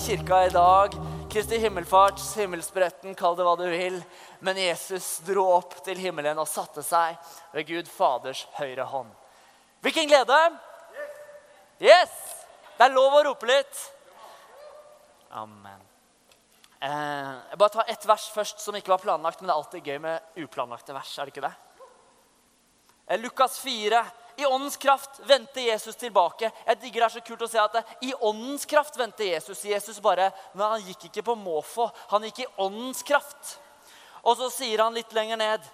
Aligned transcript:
kirka 0.00 0.46
i 0.46 0.50
dag. 0.50 0.94
Kristi 1.30 1.58
himmelfarts, 1.58 2.36
himmelspretten, 2.36 3.14
kall 3.14 3.36
det 3.36 3.44
hva 3.44 3.52
du 3.58 3.66
vil. 3.68 3.98
Men 4.40 4.56
Jesus 4.56 5.18
dro 5.26 5.44
opp 5.58 5.76
til 5.84 6.00
himmelen 6.00 6.38
og 6.40 6.48
satte 6.48 6.82
seg 6.84 7.18
ved 7.52 7.68
Gud 7.68 7.90
Faders 7.90 8.46
høyre 8.56 8.86
hånd. 8.88 9.10
Hvilken 9.84 10.08
glede! 10.08 10.38
Yes! 11.82 12.14
Det 12.78 12.86
er 12.86 12.94
lov 12.96 13.18
å 13.18 13.22
rope 13.28 13.48
litt. 13.50 13.82
Amen. 15.36 15.84
Eh, 16.80 17.32
jeg 17.52 17.60
bare 17.60 17.74
tar 17.76 17.92
ett 17.92 18.06
vers 18.08 18.30
først 18.32 18.64
som 18.64 18.76
ikke 18.76 18.94
var 18.94 19.04
planlagt, 19.04 19.42
men 19.42 19.50
det 19.50 19.54
er 19.54 19.60
alltid 19.60 19.90
gøy 19.92 19.98
med 20.06 20.40
uplanlagte 20.46 20.96
vers. 20.96 21.12
er 21.18 21.28
det 21.28 21.34
ikke 21.34 21.44
det? 21.44 21.52
Eh, 23.06 23.20
Lukas 23.20 23.58
4, 23.60 24.00
i 24.40 24.46
åndens 24.46 24.76
kraft 24.76 25.20
vendte 25.28 25.62
Jesus 25.62 25.96
tilbake. 25.96 26.50
Jeg 26.66 26.80
digger 26.80 27.04
det 27.04 27.08
er 27.08 27.14
så 27.16 27.24
kult 27.24 27.42
å 27.44 27.48
se 27.50 27.60
at 27.62 27.74
det, 27.76 27.82
I 28.08 28.14
åndens 28.14 28.64
kraft 28.68 28.96
vendte 28.98 29.26
Jesus. 29.26 29.64
Jesus 29.64 30.00
bare, 30.02 30.30
men 30.52 30.66
Han 30.66 30.86
gikk 30.86 31.08
ikke 31.08 31.26
på 31.30 31.36
måfå, 31.38 31.90
han 32.10 32.24
gikk 32.28 32.42
i 32.44 32.48
åndens 32.56 33.02
kraft. 33.02 33.58
Og 34.22 34.36
så 34.36 34.50
sier 34.52 34.82
han 34.82 34.96
litt 34.96 35.12
lenger 35.16 35.40
ned 35.40 35.68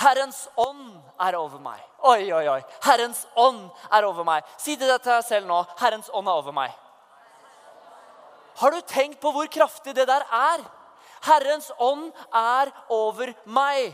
Herrens 0.00 0.46
ånd 0.56 0.94
er 1.20 1.36
over 1.36 1.60
meg. 1.60 1.80
Oi, 2.08 2.30
oi, 2.32 2.44
oi. 2.48 2.60
Herrens 2.86 3.26
ånd 3.36 3.66
er 3.92 4.06
over 4.08 4.24
meg. 4.24 4.46
Si 4.56 4.76
det 4.80 4.88
til 4.88 5.12
deg 5.12 5.26
selv 5.26 5.48
nå. 5.50 5.58
Herrens 5.80 6.08
ånd 6.16 6.30
er 6.30 6.40
over 6.40 6.56
meg. 6.56 6.72
Har 8.62 8.72
du 8.72 8.80
tenkt 8.88 9.20
på 9.20 9.32
hvor 9.34 9.48
kraftig 9.52 9.92
det 9.96 10.06
der 10.08 10.24
er? 10.24 10.64
Herrens 11.26 11.68
ånd 11.76 12.08
er 12.32 12.72
over 12.88 13.34
meg. 13.44 13.92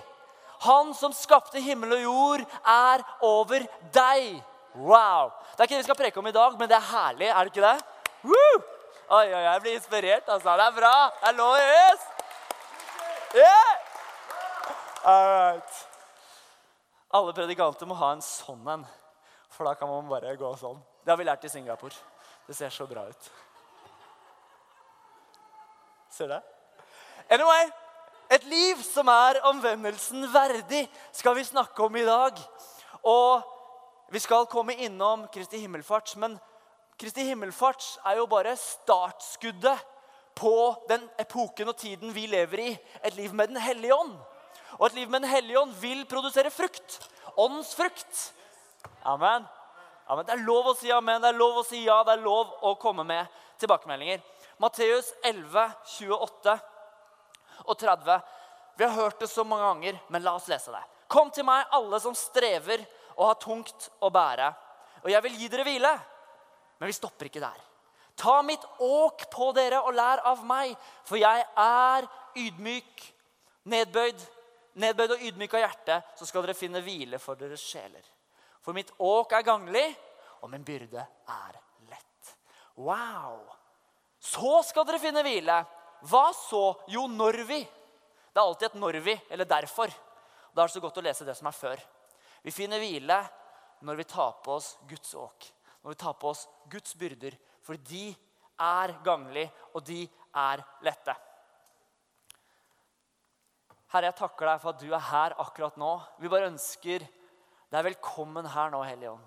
Han 0.65 0.95
som 0.95 1.13
skapte 1.13 1.61
himmel 1.61 1.99
og 1.99 2.03
jord, 2.03 2.45
er 2.67 3.05
over 3.25 3.67
deg. 3.95 4.41
Wow! 4.77 5.33
Det 5.53 5.61
er 5.61 5.69
ikke 5.69 5.75
det 5.77 5.83
vi 5.83 5.89
skal 5.89 6.01
preke 6.01 6.21
om 6.21 6.27
i 6.29 6.35
dag, 6.37 6.57
men 6.59 6.69
det 6.69 6.77
er 6.77 6.89
herlig, 6.91 7.29
er 7.29 7.45
det 7.45 7.53
ikke 7.53 7.67
det? 7.67 7.77
Woo! 8.27 8.63
Oi, 9.07 9.27
oi, 9.31 9.43
jeg 9.45 9.61
blir 9.63 9.77
inspirert, 9.79 10.29
altså. 10.29 10.57
Det 10.59 10.65
er 10.67 10.79
bra. 10.81 10.95
Det 11.21 11.29
er 11.29 11.37
lov. 11.39 11.57
Yes! 11.63 12.07
Yeah! 13.37 13.77
All 15.07 15.29
right. 15.31 15.87
Alle 17.15 17.35
predikanter 17.37 17.87
må 17.87 17.95
ha 18.01 18.11
en 18.17 18.25
sånn 18.25 18.67
en, 18.73 18.83
for 19.55 19.69
da 19.69 19.77
kan 19.79 19.89
man 19.89 20.09
bare 20.11 20.35
gå 20.37 20.51
sånn. 20.59 20.81
Det 21.05 21.13
har 21.13 21.21
vi 21.21 21.27
lært 21.29 21.47
i 21.47 21.53
Singapore. 21.53 21.95
Det 22.49 22.57
ser 22.59 22.75
så 22.75 22.87
bra 22.91 23.07
ut. 23.07 23.29
Ser 26.11 26.27
du 26.27 26.35
det? 26.35 26.43
Anyway, 27.31 27.71
et 28.31 28.45
liv 28.51 28.81
som 28.83 29.07
er 29.13 29.39
omvendelsen 29.47 30.25
verdig, 30.33 30.87
skal 31.15 31.37
vi 31.39 31.45
snakke 31.47 31.85
om 31.85 31.97
i 31.97 32.05
dag. 32.07 32.41
Og 33.07 33.43
vi 34.11 34.23
skal 34.23 34.49
komme 34.51 34.75
innom 34.83 35.29
Kristi 35.31 35.61
himmelfart. 35.63 36.17
Men 36.19 36.35
Kristi 36.99 37.27
himmelfart 37.29 37.85
er 38.07 38.19
jo 38.19 38.27
bare 38.31 38.57
startskuddet 38.59 39.85
på 40.37 40.57
den 40.91 41.07
epoken 41.23 41.71
og 41.71 41.79
tiden 41.79 42.15
vi 42.15 42.27
lever 42.31 42.65
i. 42.65 42.71
Et 43.05 43.15
liv 43.15 43.35
med 43.35 43.49
Den 43.49 43.63
hellige 43.63 43.95
ånd. 43.95 44.17
Og 44.79 44.87
et 44.87 44.95
liv 44.95 45.11
med 45.11 45.23
Den 45.23 45.31
hellige 45.31 45.61
ånd 45.61 45.75
vil 45.81 46.07
produsere 46.07 46.51
frukt. 46.51 47.01
Åndens 47.37 47.75
frukt. 47.75 48.33
Amen. 49.05 49.47
amen. 50.09 50.27
Det 50.27 50.35
er 50.35 50.47
lov 50.47 50.73
å 50.73 50.75
si 50.75 50.91
amen, 50.91 51.23
det 51.23 51.31
er 51.31 51.39
lov 51.39 51.61
å 51.61 51.67
si 51.67 51.85
ja, 51.85 52.03
det 52.03 52.17
er 52.17 52.27
lov 52.27 52.51
å 52.63 52.75
komme 52.75 53.05
med 53.07 53.27
tilbakemeldinger. 53.61 54.19
Matteus 54.59 55.13
11, 55.23 55.71
28 55.99 56.59
og 57.67 57.79
30. 57.79 58.21
Vi 58.77 58.85
har 58.85 58.95
hørt 58.95 59.21
det 59.21 59.29
så 59.31 59.45
mange 59.45 59.67
ganger, 59.67 59.99
men 60.09 60.25
la 60.25 60.37
oss 60.37 60.49
lese 60.51 60.73
det. 60.75 60.83
Kom 61.09 61.31
til 61.31 61.47
meg, 61.47 61.69
alle 61.75 62.01
som 62.03 62.17
strever 62.19 62.83
og 63.17 63.29
har 63.31 63.39
tungt 63.41 63.89
å 64.05 64.11
bære, 64.13 64.51
og 65.05 65.11
jeg 65.13 65.23
vil 65.25 65.39
gi 65.41 65.49
dere 65.53 65.65
hvile. 65.67 65.93
Men 66.81 66.91
vi 66.91 66.97
stopper 66.97 67.29
ikke 67.29 67.41
der. 67.41 67.61
Ta 68.17 68.41
mitt 68.43 68.65
åk 68.81 69.27
på 69.33 69.51
dere 69.57 69.83
og 69.85 69.95
lær 69.97 70.23
av 70.29 70.43
meg, 70.45 70.73
for 71.05 71.21
jeg 71.21 71.45
er 71.63 72.09
ydmyk, 72.37 73.05
nedbøyd, 73.73 74.25
nedbøyd 74.83 75.15
og 75.17 75.25
ydmyk 75.29 75.57
av 75.57 75.65
hjerte, 75.67 76.01
så 76.17 76.29
skal 76.29 76.45
dere 76.45 76.57
finne 76.57 76.83
hvile 76.85 77.21
for 77.21 77.39
deres 77.41 77.65
sjeler. 77.65 78.05
For 78.65 78.77
mitt 78.77 78.91
åk 78.99 79.37
er 79.37 79.45
ganglig, 79.47 79.87
og 80.43 80.51
min 80.53 80.65
byrde 80.65 81.01
er 81.01 81.61
lett. 81.91 82.33
Wow! 82.77 83.45
Så 84.21 84.63
skal 84.67 84.89
dere 84.89 85.01
finne 85.01 85.23
hvile 85.25 85.61
hva 86.05 86.31
så? 86.37 86.77
Jo, 86.93 87.07
når 87.09 87.41
vi. 87.49 87.61
Det 87.65 88.41
er 88.41 88.45
alltid 88.45 88.67
et 88.67 88.75
'når 88.75 89.01
vi', 89.01 89.21
eller 89.31 89.45
'derfor'. 89.45 89.95
Da 90.55 90.63
er 90.63 90.67
det 90.67 90.73
så 90.75 90.81
godt 90.81 90.99
å 90.99 91.03
lese 91.03 91.25
det 91.25 91.37
som 91.37 91.47
er 91.47 91.53
før. 91.53 91.81
Vi 92.43 92.51
finner 92.51 92.79
hvile 92.79 93.29
når 93.83 93.97
vi 93.97 94.05
tar 94.05 94.33
på 94.45 94.53
oss 94.53 94.77
Guds 94.89 95.15
åk. 95.15 95.53
Når 95.83 95.91
vi 95.91 95.95
tar 95.95 96.13
på 96.13 96.29
oss 96.29 96.49
Guds 96.69 96.95
byrder. 96.95 97.37
For 97.63 97.77
de 97.77 98.17
er 98.59 98.93
ganglige, 99.05 99.53
og 99.75 99.85
de 99.85 100.09
er 100.35 100.65
lette. 100.83 101.17
Herre, 103.93 104.11
jeg 104.11 104.19
takker 104.19 104.47
deg 104.47 104.61
for 104.61 104.75
at 104.75 104.81
du 104.81 104.89
er 104.93 105.09
her 105.11 105.37
akkurat 105.39 105.77
nå. 105.77 105.93
Vi 106.19 106.29
bare 106.29 106.51
ønsker 106.51 107.05
deg 107.73 107.85
velkommen 107.85 108.47
her 108.47 108.71
nå, 108.71 108.83
Hellige 108.83 109.13
Ånd. 109.13 109.27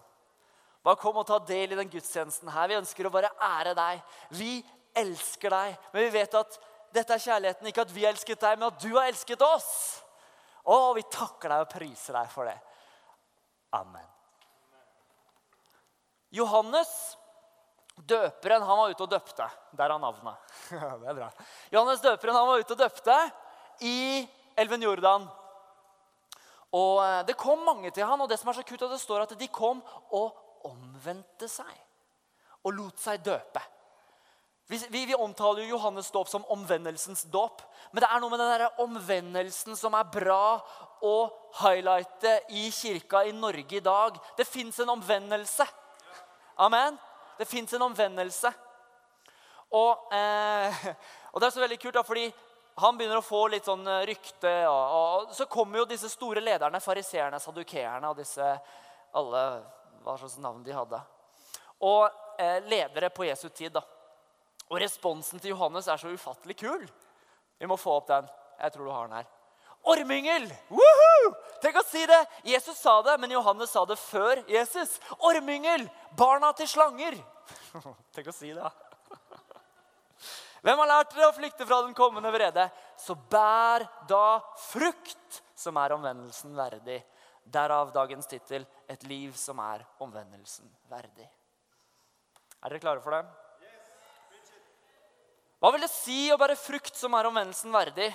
Bare 0.84 1.00
kom 1.00 1.18
og 1.19 1.28
ta 1.28 1.40
del 1.44 1.74
i 1.74 1.78
den 1.80 1.90
gudstjenesten 1.91 2.51
her. 2.53 2.69
Vi 2.72 2.80
ønsker 2.80 3.07
å 3.07 3.13
bare 3.13 3.31
ære 3.44 3.75
deg. 3.75 4.03
Vi 4.31 4.51
elsker 4.98 5.54
deg. 5.54 5.78
Men 5.94 6.06
vi 6.08 6.14
vet 6.18 6.38
at 6.40 6.60
dette 6.94 7.16
er 7.16 7.24
kjærligheten. 7.24 7.70
Ikke 7.70 7.86
at 7.86 7.94
vi 7.94 8.06
har 8.06 8.14
elsket 8.14 8.42
deg, 8.42 8.60
men 8.60 8.70
at 8.70 8.82
du 8.82 8.90
har 8.96 9.10
elsket 9.10 9.44
oss. 9.46 9.72
Å, 10.70 10.94
vi 10.98 11.06
takker 11.10 11.52
deg 11.54 11.66
og 11.66 11.72
priser 11.72 12.18
deg 12.18 12.32
for 12.34 12.50
det. 12.50 12.58
Amen. 13.78 14.06
Johannes, 16.34 16.90
døperen, 17.96 18.66
han 18.66 18.78
var 18.78 18.94
ute 18.94 19.06
og 19.06 19.12
døpte. 19.12 19.48
Der 19.78 19.90
er 19.90 20.02
navnet. 20.02 20.54
det 21.02 21.10
er 21.10 21.18
bra. 21.18 21.30
Johannes 21.74 22.04
døperen 22.06 22.38
han 22.38 22.50
var 22.50 22.62
ute 22.62 22.76
og 22.76 22.84
døpte 22.84 23.18
i 23.86 24.00
elven 24.60 24.86
Jordan. 24.86 25.26
Og 26.78 27.02
eh, 27.02 27.24
Det 27.26 27.38
kom 27.40 27.64
mange 27.66 27.92
til 27.92 28.06
han, 28.06 28.22
og 28.22 28.30
det 28.30 28.38
som 28.40 28.52
er 28.52 28.60
så 28.60 28.66
kult, 28.68 28.86
at 28.86 28.94
det 28.94 29.02
står 29.02 29.26
at 29.26 29.36
de 29.40 29.50
kom 29.54 29.82
og 30.14 30.66
omvendte 30.70 31.50
seg. 31.50 31.72
Og 32.68 32.76
lot 32.76 33.02
seg 33.02 33.24
døpe. 33.26 33.62
Vi, 34.69 34.78
vi, 34.90 35.06
vi, 35.06 35.16
omtaler 35.16 35.63
jo 35.63 35.69
Johannes 35.69 36.12
dåp 36.12 36.28
som 36.30 36.46
omvendelsens 36.46 37.24
dåp. 37.24 37.63
Men 37.91 38.03
det 38.03 38.09
er 38.13 38.19
noe 38.22 38.30
med 38.30 38.38
den 38.38 38.52
der 38.53 38.81
omvendelsen 38.84 39.74
som 39.74 39.97
er 39.97 40.06
bra 40.13 40.59
å 41.02 41.13
highlighte 41.63 42.35
i 42.53 42.68
kirka 42.69 43.24
i 43.25 43.34
Norge 43.34 43.80
i 43.80 43.81
dag. 43.81 44.22
Det 44.38 44.46
fins 44.46 44.78
en 44.80 44.94
omvendelse. 44.94 45.66
Amen. 46.62 47.02
Det 47.41 47.50
fins 47.50 47.74
en 47.74 47.88
omvendelse. 47.88 48.53
Og, 49.74 50.13
eh, 50.13 50.88
og, 51.34 51.41
det 51.41 51.50
er 51.50 51.57
så 51.57 51.66
veldig 51.66 51.81
kult, 51.81 51.97
da, 51.97 52.06
fordi 52.06 52.30
han 52.86 52.97
begynner 53.01 53.24
å 53.24 53.25
få 53.25 53.47
litt 53.50 53.66
sånn 53.66 53.90
eh, 53.90 54.06
rykte. 54.13 54.56
Og, 54.69 54.97
og 55.01 55.34
så 55.34 55.50
kommer 55.50 55.81
jo 55.81 55.90
disse 55.90 56.13
store 56.13 56.46
lederne, 56.46 56.78
fariseerne, 56.78 57.41
sadukeerne 57.41 58.13
og 58.13 58.22
disse 58.22 58.53
alle 59.18 59.46
Hva 60.06 60.13
slags 60.13 60.38
navn 60.38 60.62
de 60.62 60.78
hadde. 60.78 61.06
Og 61.90 62.06
eh, 62.38 62.59
ledere 62.69 63.09
på 63.09 63.25
Jesu 63.25 63.50
tid. 63.50 63.74
da. 63.74 63.81
Og 64.69 64.80
responsen 64.81 65.41
til 65.41 65.56
Johannes 65.56 65.90
er 65.90 65.97
så 65.97 66.12
ufattelig 66.13 66.57
kul. 66.62 66.85
Vi 67.59 67.68
må 67.68 67.78
få 67.78 67.97
opp 67.97 68.09
den. 68.09 68.28
Jeg 68.59 68.74
tror 68.74 68.85
du 68.85 68.94
har 68.94 69.07
den 69.07 69.19
her. 69.19 69.30
Ormyngel! 69.90 70.46
Woohoo! 70.69 71.31
Tenk 71.63 71.80
å 71.80 71.85
si 71.88 72.03
det! 72.07 72.19
Jesus 72.52 72.78
sa 72.78 73.00
det, 73.06 73.16
men 73.22 73.31
Johannes 73.31 73.72
sa 73.72 73.85
det 73.88 73.97
før 74.02 74.44
Jesus. 74.52 74.97
Ormyngel! 75.25 75.88
Barna 76.19 76.51
til 76.57 76.68
slanger! 76.69 77.18
Tenk 78.16 78.30
å 78.30 78.36
si 78.36 78.51
det. 78.54 78.71
Hvem 80.60 80.81
har 80.83 80.89
lært 80.92 81.13
dere 81.15 81.30
å 81.31 81.36
flykte 81.36 81.65
fra 81.65 81.80
den 81.86 81.95
kommende 81.95 82.31
vrede? 82.36 82.68
Så 83.00 83.15
bær 83.15 83.86
da 84.10 84.42
frukt 84.68 85.39
som 85.56 85.80
er 85.80 85.95
omvendelsen 85.95 86.51
verdig. 86.57 87.00
Derav 87.50 87.94
dagens 87.95 88.27
tittel 88.27 88.68
'Et 88.88 89.04
liv 89.04 89.33
som 89.39 89.60
er 89.60 89.86
omvendelsen 90.04 90.68
verdig'. 90.92 91.30
Er 92.63 92.69
dere 92.69 92.83
klare 92.83 93.01
for 93.01 93.15
det? 93.15 93.24
Hva 95.60 95.74
vil 95.76 95.84
det 95.84 95.92
si 95.92 96.30
å 96.32 96.38
bære 96.40 96.56
frukt 96.60 96.96
som 96.96 97.16
er 97.18 97.28
omvendelsen 97.28 97.74
verdig? 97.74 98.08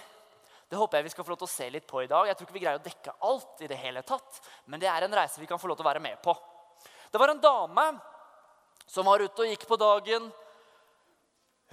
Det 0.69 0.79
håper 0.81 0.99
jeg 0.99 1.07
vi 1.07 1.13
skal 1.13 1.27
få 1.27 1.35
lov 1.35 1.43
til 1.43 1.49
å 1.51 1.55
se 1.55 1.67
litt 1.71 1.87
på 1.87 2.01
i 2.01 2.09
dag. 2.09 2.27
Jeg 2.27 2.39
tror 2.39 2.49
ikke 2.49 2.57
vi 2.57 2.63
greier 2.65 2.81
å 2.81 2.85
dekke 2.85 3.17
alt 3.29 3.61
i 3.63 3.69
det 3.69 3.77
hele 3.79 4.01
tatt, 4.07 4.41
men 4.65 4.81
det 4.81 4.89
er 4.89 5.05
en 5.05 5.17
reise 5.21 5.43
vi 5.43 5.49
kan 5.51 5.61
få 5.61 5.69
lov 5.69 5.77
til 5.79 5.85
å 5.85 5.91
være 5.91 6.03
med 6.03 6.17
på. 6.25 6.33
Det 7.13 7.21
var 7.21 7.31
en 7.31 7.43
dame 7.43 7.85
som 8.89 9.07
var 9.07 9.23
ute 9.23 9.45
og 9.45 9.53
gikk 9.53 9.69
på 9.69 9.79
dagen. 9.79 10.31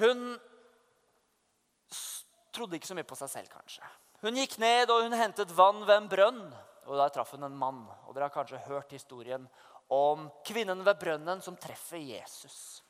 Hun 0.02 0.28
trodde 2.52 2.78
ikke 2.78 2.92
så 2.92 2.98
mye 2.98 3.08
på 3.08 3.18
seg 3.18 3.32
selv, 3.32 3.50
kanskje. 3.56 3.88
Hun 4.22 4.38
gikk 4.38 4.60
ned 4.62 4.92
og 4.94 5.08
hun 5.08 5.18
hentet 5.18 5.56
vann 5.56 5.82
ved 5.88 5.96
en 5.96 6.12
brønn. 6.12 6.44
Og 6.90 6.98
Der 7.00 7.12
traff 7.14 7.32
hun 7.34 7.48
en 7.48 7.58
mann. 7.58 7.86
Og 8.08 8.14
Dere 8.14 8.28
har 8.28 8.36
kanskje 8.36 8.62
hørt 8.68 8.92
historien 8.92 9.48
om 9.92 10.28
kvinnen 10.46 10.84
ved 10.86 11.00
brønnen 11.00 11.42
som 11.42 11.58
treffer 11.60 12.02
Jesus. 12.02 12.82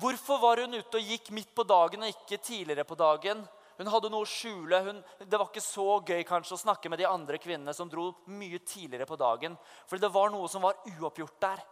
Hvorfor 0.00 0.40
var 0.40 0.62
hun 0.62 0.78
ute 0.78 1.00
og 1.00 1.08
gikk 1.12 1.30
midt 1.36 1.50
på 1.56 1.64
dagen 1.68 2.04
og 2.04 2.12
ikke 2.12 2.38
tidligere 2.40 2.86
på 2.88 2.96
dagen? 2.98 3.42
Hun 3.80 3.88
hadde 3.88 4.10
noe 4.12 4.26
å 4.26 4.28
skjule. 4.28 4.80
Hun, 4.84 5.00
det 5.20 5.38
var 5.38 5.48
ikke 5.48 5.64
så 5.64 5.98
gøy 6.04 6.22
kanskje 6.28 6.56
å 6.56 6.62
snakke 6.62 6.90
med 6.92 7.00
de 7.00 7.08
andre 7.08 7.40
kvinnene 7.40 7.72
som 7.76 7.88
dro 7.88 8.10
mye 8.28 8.60
tidligere 8.60 9.08
på 9.08 9.18
dagen. 9.20 9.56
For 9.88 10.00
det 10.00 10.12
var 10.12 10.32
noe 10.32 10.48
som 10.52 10.64
var 10.64 10.80
uoppgjort 10.88 11.38
der. 11.40 11.62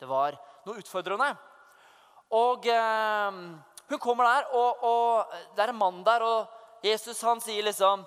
Det 0.00 0.08
var 0.08 0.36
noe 0.66 0.80
utfordrende. 0.80 1.30
Og 2.36 2.68
eh, 2.68 3.38
hun 3.88 4.00
kommer 4.00 4.28
der, 4.28 4.50
og, 4.56 4.84
og, 4.84 5.38
det 5.56 5.64
er 5.64 5.72
en 5.72 5.80
mann 5.80 6.02
der, 6.04 6.24
og 6.24 6.84
Jesus 6.84 7.20
han 7.24 7.40
sier 7.44 7.64
liksom 7.64 8.04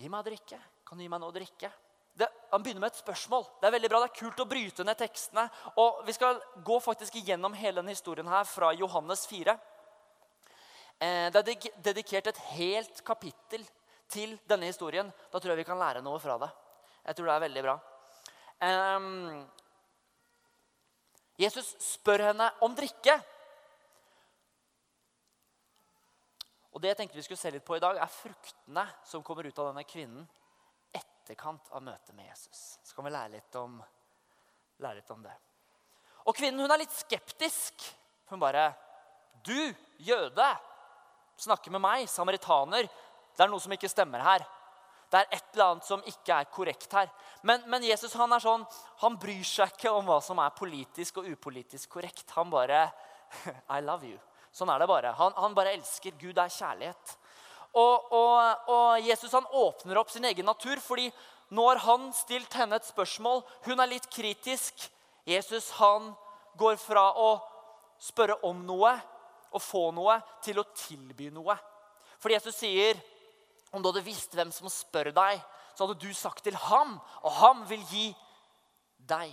Gi 0.00 0.08
meg 0.08 0.22
å 0.22 0.28
drikke. 0.30 0.56
Kan 0.88 0.96
du 0.96 1.04
gi 1.04 1.10
meg 1.12 1.20
noe 1.20 1.28
å 1.28 1.34
drikke? 1.34 1.68
Det, 2.18 2.28
han 2.50 2.62
begynner 2.62 2.80
med 2.80 2.92
et 2.92 3.00
spørsmål. 3.00 3.44
Det 3.60 3.68
er 3.68 3.74
veldig 3.76 3.90
bra, 3.90 4.00
det 4.02 4.10
er 4.10 4.20
kult 4.20 4.40
å 4.42 4.48
bryte 4.48 4.84
ned 4.84 4.98
tekstene. 4.98 5.46
Og 5.80 6.02
Vi 6.06 6.14
skal 6.16 6.40
gå 6.64 6.80
faktisk 6.82 7.16
igjennom 7.20 7.54
hele 7.56 7.80
denne 7.80 7.94
historien 7.94 8.28
her 8.28 8.44
fra 8.48 8.72
Johannes 8.76 9.26
4. 9.30 9.54
Eh, 11.00 11.28
det 11.32 11.40
er 11.40 11.70
dedikert 11.90 12.32
et 12.32 12.42
helt 12.56 13.04
kapittel 13.06 13.64
til 14.10 14.36
denne 14.50 14.68
historien. 14.68 15.12
Da 15.30 15.38
tror 15.38 15.54
jeg 15.54 15.62
vi 15.62 15.68
kan 15.70 15.80
lære 15.80 16.02
noe 16.04 16.20
fra 16.20 16.36
det. 16.42 16.50
Jeg 17.06 17.16
tror 17.16 17.30
det 17.30 17.34
er 17.34 17.46
veldig 17.46 17.64
bra. 17.64 17.78
Jesus 21.40 21.70
spør 21.80 22.26
henne 22.28 22.50
om 22.60 22.74
drikke. 22.76 23.14
Og 26.70 26.82
Det 26.82 26.90
jeg 26.92 26.98
tenkte 26.98 27.16
vi 27.16 27.24
skulle 27.24 27.40
se 27.40 27.50
litt 27.54 27.64
på 27.64 27.78
i 27.78 27.82
dag, 27.82 27.96
er 27.96 28.12
fruktene 28.12 28.84
som 29.08 29.24
kommer 29.24 29.48
ut 29.48 29.58
av 29.58 29.70
denne 29.70 29.86
kvinnen 29.88 30.28
etterkant 31.30 31.68
av 31.70 31.82
møtet 31.82 32.14
med 32.16 32.26
Jesus. 32.26 32.78
Så 32.82 32.94
kan 32.94 33.06
vi 33.06 33.12
lære 33.14 33.30
litt 33.36 33.54
om, 33.54 33.78
lære 34.82 34.98
litt 34.98 35.10
om 35.14 35.22
det. 35.22 35.34
Og 36.26 36.34
kvinnen 36.36 36.60
hun 36.60 36.70
er 36.70 36.82
litt 36.82 36.94
skeptisk. 36.94 37.74
Hun 38.30 38.40
bare 38.40 38.74
'Du, 39.44 39.74
jøde, 39.98 40.56
snakker 41.36 41.70
med 41.70 41.80
meg, 41.80 42.08
samaritaner.' 42.08 42.88
Det 43.36 43.44
er 43.44 43.48
noe 43.48 43.60
som 43.60 43.72
ikke 43.72 43.88
stemmer 43.88 44.20
her. 44.20 44.44
Det 45.10 45.18
er 45.18 45.26
et 45.32 45.44
eller 45.54 45.64
annet 45.64 45.84
som 45.84 46.02
ikke 46.02 46.34
er 46.34 46.44
korrekt 46.44 46.92
her. 46.92 47.08
Men, 47.42 47.62
men, 47.66 47.82
Jesus 47.82 48.12
han 48.14 48.32
er 48.32 48.38
sånn, 48.38 48.66
han 48.98 49.16
bryr 49.16 49.44
seg 49.44 49.70
ikke 49.70 49.90
om 49.90 50.04
hva 50.04 50.20
som 50.20 50.38
er 50.38 50.50
politisk 50.50 51.16
og 51.18 51.26
upolitisk 51.30 51.88
korrekt. 51.88 52.30
Han 52.30 52.50
bare 52.50 52.92
I 53.76 53.80
love 53.80 54.06
you. 54.06 54.18
Sånn 54.52 54.68
er 54.68 54.78
det 54.78 54.88
bare. 54.88 55.12
Han, 55.12 55.32
han 55.36 55.54
bare 55.54 55.72
elsker. 55.72 56.10
Gud 56.18 56.38
er 56.38 56.48
kjærlighet. 56.48 57.16
Og, 57.78 58.12
og, 58.12 58.70
og, 58.70 59.02
Jesus 59.06 59.34
han 59.36 59.46
åpner 59.54 60.00
opp 60.00 60.10
sin 60.10 60.26
egen 60.26 60.48
natur, 60.48 60.80
fordi 60.82 61.10
nå 61.54 61.66
har 61.68 61.82
han 61.84 62.08
stilt 62.14 62.54
henne 62.58 62.78
et 62.78 62.88
spørsmål. 62.88 63.44
Hun 63.66 63.82
er 63.82 63.90
litt 63.90 64.08
kritisk. 64.10 64.88
Jesus 65.26 65.70
han 65.78 66.10
går 66.58 66.78
fra 66.80 67.10
å 67.14 67.30
spørre 68.00 68.40
om 68.48 68.64
noe 68.66 68.94
og 69.50 69.62
få 69.62 69.88
noe, 69.94 70.16
til 70.42 70.60
å 70.62 70.68
tilby 70.74 71.28
noe. 71.34 71.56
Fordi 72.22 72.36
Jesus 72.36 72.58
sier 72.62 72.98
om 73.74 73.82
du 73.82 73.90
hadde 73.90 74.06
visst 74.06 74.34
hvem 74.34 74.50
som 74.54 74.70
spør 74.70 75.10
deg, 75.14 75.40
så 75.74 75.86
hadde 75.86 76.02
du 76.02 76.10
sagt 76.14 76.44
til 76.46 76.56
ham, 76.68 76.96
og 77.22 77.36
ham 77.38 77.62
vil 77.70 77.82
gi 77.90 78.10
deg. 79.10 79.30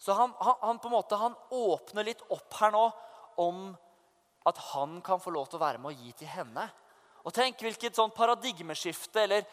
Så 0.00 0.16
han, 0.16 0.32
han, 0.40 0.56
han, 0.60 0.80
på 0.80 0.90
en 0.90 0.96
måte, 0.96 1.16
han 1.20 1.36
åpner 1.54 2.08
litt 2.08 2.24
opp 2.32 2.56
her 2.60 2.72
nå 2.74 2.84
om 3.40 3.70
at 4.44 4.60
han 4.72 5.00
kan 5.04 5.20
få 5.20 5.32
lov 5.34 5.48
til 5.48 5.58
å 5.58 5.64
være 5.64 5.80
med 5.80 5.94
og 5.94 6.04
gi 6.04 6.12
til 6.20 6.30
henne. 6.30 6.68
Og 7.24 7.32
Tenk 7.32 7.62
hvilket 7.64 7.96
sånn 7.96 8.12
paradigmeskifte 8.14 9.22
eller 9.24 9.46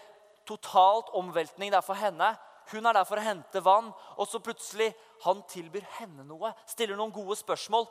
totalt 0.47 1.11
omveltning 1.15 1.71
det 1.71 1.79
er 1.79 1.85
for 1.85 1.99
henne. 1.99 2.33
Hun 2.71 2.85
er 2.87 2.95
der 2.95 3.07
for 3.07 3.19
å 3.19 3.23
hente 3.23 3.61
vann, 3.63 3.89
og 3.91 4.27
så 4.29 4.39
plutselig 4.43 4.91
han 5.25 5.41
tilbyr 5.49 5.83
henne 5.97 6.23
noe. 6.27 6.53
Stiller 6.69 6.97
noen 6.97 7.13
gode 7.13 7.35
spørsmål. 7.39 7.87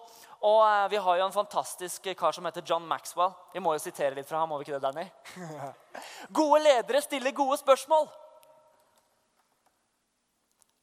Og 0.47 0.61
eh, 0.64 0.87
Vi 0.93 1.00
har 1.05 1.19
jo 1.19 1.26
en 1.26 1.35
fantastisk 1.35 2.08
kar 2.19 2.37
som 2.37 2.47
heter 2.49 2.64
John 2.67 2.87
Maxwell. 2.88 3.35
Vi 3.55 3.62
må 3.62 3.75
jo 3.76 3.82
sitere 3.82 4.17
litt 4.17 4.29
fra 4.29 4.41
ham, 4.43 4.53
må 4.53 4.61
vi 4.61 4.69
ikke 4.69 4.79
det, 4.79 4.85
Danny? 4.87 5.06
gode 6.41 6.62
ledere 6.64 7.03
stiller 7.05 7.37
gode 7.37 7.61
spørsmål. 7.61 8.08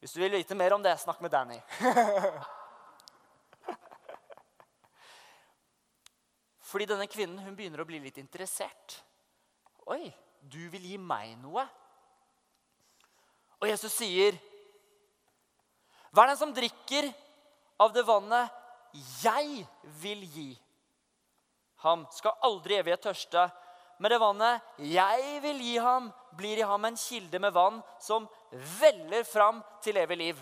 Hvis 0.01 0.13
du 0.13 0.21
vil 0.21 0.37
vite 0.37 0.55
mer 0.55 0.77
om 0.77 0.83
det, 0.83 0.93
snakk 1.01 1.23
med 1.25 1.33
Danny. 1.33 1.57
Fordi 6.67 6.87
denne 6.89 7.07
kvinnen 7.07 7.39
hun 7.45 7.55
begynner 7.55 7.81
å 7.81 7.87
bli 7.87 7.99
litt 8.03 8.17
interessert. 8.19 8.97
Oi, 9.87 10.09
du 10.41 10.65
vil 10.73 10.83
gi 10.83 10.97
meg 10.99 11.37
noe? 11.39 11.63
Og 13.57 13.69
Jesus 13.69 13.95
sier, 13.95 14.35
hva 16.11 16.25
er 16.25 16.33
den 16.33 16.39
som 16.39 16.53
drikker 16.55 17.07
av 17.81 17.93
det 17.95 18.03
vannet 18.07 18.51
jeg 19.21 19.63
vil 20.01 20.25
gi? 20.27 20.49
Ham 21.85 22.05
skal 22.11 22.37
aldri 22.47 22.77
evig 22.79 22.97
tørste. 23.01 23.49
men 23.99 24.11
det 24.11 24.19
vannet 24.21 24.61
jeg 24.77 25.39
vil 25.41 25.61
gi 25.61 25.77
ham, 25.77 26.11
blir 26.37 26.57
i 26.57 26.67
ham 26.69 26.85
en 26.85 26.95
kilde 26.95 27.39
med 27.39 27.53
vann 27.53 27.81
som 27.99 28.27
veller 28.79 29.23
fram 29.23 29.63
til 29.81 29.97
evig 29.97 30.17
liv. 30.17 30.41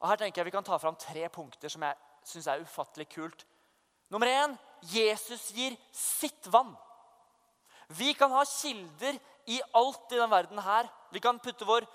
Og 0.00 0.08
Her 0.08 0.16
tenker 0.16 0.40
jeg 0.40 0.44
vi 0.44 0.54
kan 0.54 0.64
ta 0.64 0.78
fram 0.78 0.96
tre 0.96 1.28
punkter 1.28 1.68
som 1.68 1.82
jeg 1.82 1.96
syns 2.24 2.46
er 2.46 2.62
ufattelig 2.62 3.08
kult. 3.08 3.44
Nummer 4.10 4.26
én 4.26 4.54
Jesus 4.82 5.50
gir 5.54 5.76
sitt 5.92 6.46
vann. 6.46 6.74
Vi 7.86 8.14
kan 8.14 8.32
ha 8.32 8.44
kilder 8.44 9.18
i 9.46 9.60
alt 9.72 10.12
i 10.12 10.16
denne 10.16 10.30
verden 10.30 10.58
her. 10.62 10.88
Vi 11.12 11.20
kan 11.20 11.38
putte 11.38 11.66
vår 11.68 11.86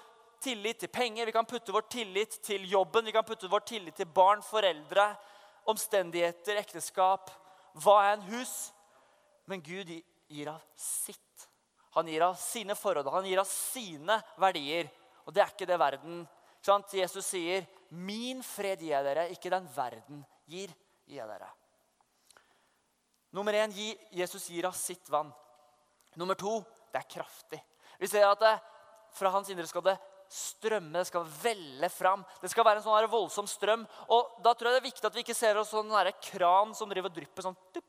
tillit 0.43 0.79
til 0.79 0.91
penger, 0.93 1.25
vi 1.25 1.33
kan 1.33 1.47
putte 1.49 1.73
vår 1.73 1.87
tillit 1.89 2.37
til 2.45 2.67
jobben, 2.69 3.05
vi 3.05 3.15
kan 3.15 3.25
putte 3.25 3.49
vår 3.49 3.65
tillit 3.65 3.97
til 3.97 4.05
barn, 4.05 4.43
foreldre, 4.45 5.09
omstendigheter, 5.67 6.59
ekteskap, 6.61 7.31
hva 7.81 7.97
enn 8.13 8.25
hus. 8.29 8.69
Men 9.49 9.63
Gud 9.65 9.89
gir 9.89 10.51
av 10.51 10.61
sitt. 10.77 11.47
Han 11.97 12.07
gir 12.11 12.21
av 12.21 12.35
sine 12.37 12.75
forhold, 12.77 13.09
han 13.09 13.25
gir 13.25 13.41
av 13.41 13.49
sine 13.49 14.19
verdier. 14.37 14.91
Og 15.25 15.33
det 15.33 15.43
er 15.43 15.53
ikke 15.53 15.69
det 15.69 15.79
verden 15.81 16.25
Jesus 16.67 17.25
sier, 17.25 17.65
'Min 17.89 18.43
fred 18.43 18.81
gir 18.81 18.91
jeg 18.91 19.03
dere, 19.03 19.29
ikke 19.31 19.49
den 19.49 19.69
verden 19.75 20.25
gir 20.45 20.73
jeg 21.07 21.27
dere'. 21.27 21.53
Nummer 23.35 23.53
én 23.53 23.73
Jesus 24.11 24.49
gir 24.49 24.65
av 24.65 24.75
sitt 24.77 25.09
vann. 25.09 25.31
Nummer 26.15 26.35
to 26.39 26.59
det 26.91 27.01
er 27.01 27.09
kraftig. 27.11 27.59
Vi 27.99 28.07
ser 28.07 28.27
at 28.27 28.39
det, 28.41 28.53
fra 29.17 29.31
hans 29.33 29.49
indre 29.51 29.67
skal 29.67 29.83
det 29.85 29.97
strømme, 30.31 30.99
det 30.99 31.07
skal 31.09 31.27
velle 31.41 31.89
fram. 31.91 32.23
Det 32.41 32.51
skal 32.51 32.65
være 32.67 32.81
en 32.81 32.87
sånn 32.87 33.11
voldsom 33.11 33.47
strøm. 33.49 33.85
Og 34.13 34.39
Da 34.43 34.53
tror 34.53 34.71
jeg 34.71 34.77
det 34.77 34.83
er 34.83 34.89
viktig 34.91 35.07
at 35.07 35.15
vi 35.15 35.25
ikke 35.25 35.37
ser 35.37 35.59
oss 35.59 35.71
sånn 35.73 35.93
kran 36.21 36.73
som 36.75 36.89
driver 36.89 37.11
og 37.11 37.15
drypper 37.15 37.47
sånn 37.47 37.59
dupp. 37.73 37.85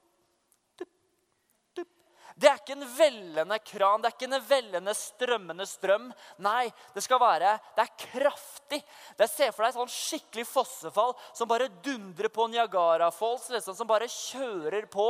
Det 2.38 2.46
er 2.46 2.60
ikke 2.60 2.76
en 2.76 2.86
vellende 2.94 3.56
kran, 3.66 4.02
det 4.02 4.12
er 4.12 4.14
ikke 4.14 4.28
en 4.28 4.44
vellende, 4.46 4.92
strømmende 4.94 5.64
strøm. 5.66 6.06
Nei, 6.44 6.68
det 6.94 7.02
skal 7.02 7.18
være 7.18 7.56
Det 7.74 7.82
er 7.82 7.96
kraftig. 8.04 8.78
Det 9.18 9.26
ser 9.30 9.50
for 9.50 9.64
deg 9.64 9.72
et 9.72 9.78
sånn 9.80 9.90
skikkelig 9.90 10.46
fossefall 10.46 11.16
som 11.32 11.50
bare 11.50 11.66
dundrer 11.82 12.30
på 12.30 12.46
Niagara 12.46 13.10
Falls, 13.14 13.48
liksom, 13.50 13.74
som 13.74 13.90
bare 13.90 14.06
kjører 14.06 14.86
på. 14.86 15.08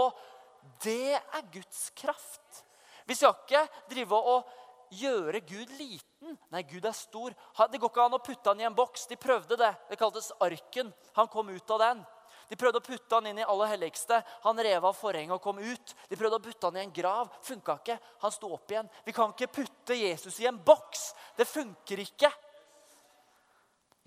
Det 0.80 1.18
er 1.18 1.52
Guds 1.52 1.90
kraft. 1.98 2.64
Vi 3.08 3.16
skal 3.16 3.36
ikke 3.36 3.66
drive 3.92 4.16
og 4.16 4.48
gjøre 4.96 5.40
Gud 5.44 5.70
liten. 5.76 6.36
Nei, 6.52 6.62
Gud 6.68 6.84
er 6.88 6.96
stor. 6.96 7.34
Det 7.68 7.80
går 7.80 7.90
ikke 7.92 8.04
an 8.08 8.16
å 8.16 8.24
putte 8.24 8.52
han 8.52 8.60
i 8.60 8.66
en 8.68 8.76
boks. 8.76 9.06
De 9.10 9.20
prøvde 9.20 9.58
det. 9.60 9.70
Det 9.90 10.00
kaltes 10.00 10.32
arken. 10.44 10.92
Han 11.16 11.28
kom 11.32 11.52
ut 11.52 11.76
av 11.76 11.84
den. 11.84 12.06
De 12.48 12.56
prøvde 12.56 12.80
å 12.80 12.84
putte 12.84 13.14
han 13.18 13.28
inn 13.28 13.40
i 13.42 13.46
aller 13.46 13.72
helligste. 13.74 14.18
Han 14.46 14.60
rev 14.64 14.86
av 14.88 14.96
forhenget 14.96 15.36
og 15.36 15.42
kom 15.44 15.60
ut. 15.60 15.94
De 16.08 16.16
prøvde 16.16 16.38
å 16.38 16.44
putte 16.44 16.70
han 16.70 16.78
i 16.78 16.82
en 16.86 16.94
grav. 16.94 17.28
Funka 17.44 17.76
ikke. 17.82 17.98
Han 18.24 18.32
sto 18.32 18.50
opp 18.56 18.72
igjen. 18.72 18.88
Vi 19.04 19.14
kan 19.16 19.34
ikke 19.34 19.50
putte 19.60 19.96
Jesus 19.98 20.40
i 20.40 20.48
en 20.48 20.60
boks. 20.64 21.10
Det 21.36 21.48
funker 21.48 22.00
ikke. 22.06 22.30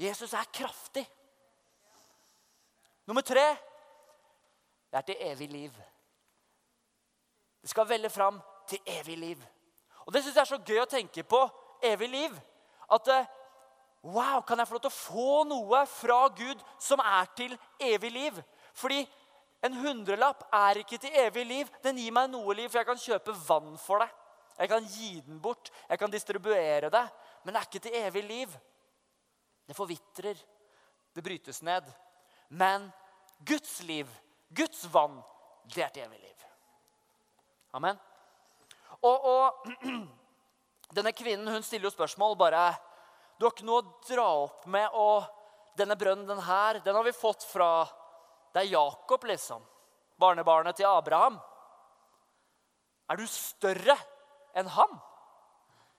Jesus 0.02 0.34
er 0.34 0.50
kraftig. 0.54 1.06
Nummer 3.06 3.26
tre 3.26 3.46
det 4.92 4.98
er 5.00 5.06
til 5.08 5.22
evig 5.24 5.48
liv. 5.52 5.76
Det 7.62 7.70
skal 7.70 7.88
velle 7.88 8.10
fram 8.10 8.42
til 8.68 8.82
evig 8.86 9.18
liv. 9.18 9.44
Og 10.06 10.14
Det 10.14 10.24
syns 10.24 10.36
jeg 10.36 10.42
er 10.42 10.50
så 10.50 10.64
gøy 10.66 10.82
å 10.82 10.90
tenke 10.90 11.24
på. 11.24 11.40
Evig 11.84 12.10
liv. 12.10 12.34
At 12.92 13.08
eh, 13.08 13.30
wow, 14.04 14.42
kan 14.42 14.60
jeg 14.60 14.68
få 14.68 14.78
lov 14.78 14.84
til 14.86 14.92
å 14.92 14.98
få 14.98 15.34
noe 15.50 15.82
fra 15.90 16.22
Gud 16.36 16.62
som 16.82 17.02
er 17.04 17.30
til 17.38 17.58
evig 17.80 18.12
liv? 18.14 18.40
Fordi 18.78 19.04
en 19.62 19.78
hundrelapp 19.78 20.48
er 20.58 20.82
ikke 20.82 20.98
til 21.02 21.16
evig 21.22 21.46
liv. 21.46 21.70
Den 21.84 22.00
gir 22.02 22.14
meg 22.16 22.32
noe 22.32 22.56
liv, 22.58 22.70
for 22.70 22.82
jeg 22.82 22.90
kan 22.90 23.02
kjøpe 23.02 23.36
vann 23.46 23.76
for 23.82 24.02
det. 24.02 24.10
Jeg 24.58 24.70
kan 24.70 24.88
gi 24.94 25.12
den 25.26 25.40
bort, 25.42 25.72
jeg 25.90 26.00
kan 26.02 26.12
distribuere 26.14 26.90
det. 26.94 27.06
Men 27.44 27.54
det 27.54 27.62
er 27.62 27.70
ikke 27.70 27.84
til 27.86 28.00
evig 28.02 28.24
liv. 28.26 28.56
Det 29.68 29.78
forvitrer. 29.78 30.42
Det 31.14 31.24
brytes 31.24 31.62
ned. 31.62 31.88
Men 32.50 32.90
Guds 33.46 33.82
liv, 33.84 34.10
Guds 34.50 34.86
vann, 34.94 35.22
det 35.66 35.84
er 35.84 35.94
til 35.94 36.06
evig 36.06 36.20
liv. 36.20 36.48
Amen. 37.74 38.00
Og, 39.02 39.26
og 39.26 39.68
denne 40.98 41.14
kvinnen 41.16 41.48
hun 41.54 41.64
stiller 41.64 41.88
jo 41.88 41.96
spørsmål 41.96 42.36
bare 42.38 42.66
Du 43.42 43.48
har 43.48 43.56
ikke 43.56 43.66
noe 43.66 43.82
å 43.82 43.94
dra 44.06 44.28
opp 44.44 44.68
med, 44.70 44.94
og 44.94 45.26
denne 45.74 45.96
brønnen 45.98 46.28
den 46.30 46.44
her, 46.46 46.78
den 46.86 46.94
har 46.94 47.06
vi 47.08 47.14
fått 47.16 47.42
fra 47.50 47.88
Det 48.54 48.62
er 48.62 48.74
Jakob, 48.76 49.24
liksom. 49.26 49.64
Barnebarnet 50.22 50.78
til 50.78 50.86
Abraham. 50.86 51.40
Er 53.10 53.18
du 53.18 53.26
større 53.26 53.96
enn 54.54 54.70
han? 54.70 54.94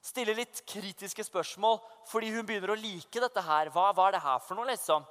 Stiller 0.06 0.38
litt 0.38 0.62
kritiske 0.70 1.26
spørsmål 1.26 1.80
fordi 2.12 2.30
hun 2.30 2.46
begynner 2.46 2.76
å 2.76 2.78
like 2.78 3.25
dette 3.26 3.42
her. 3.42 3.75
Hva, 3.75 3.90
hva 3.90 4.06
er 4.06 4.20
det 4.20 4.22
her 4.22 4.38
for 4.46 4.61
noe, 4.61 4.70
liksom? 4.70 5.02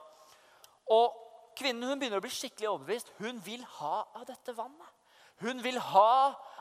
Og 0.87 1.19
kvinnen 1.59 1.83
hun 1.83 1.99
begynner 1.99 2.23
å 2.23 2.23
bli 2.23 2.31
skikkelig 2.31 2.71
overbevist. 2.71 3.11
Hun 3.19 3.43
vil 3.43 3.67
ha 3.81 4.05
av 4.07 4.23
dette 4.29 4.55
vannet. 4.55 4.87
Hun 5.43 5.59
vil 5.67 5.83
ha 5.91 6.13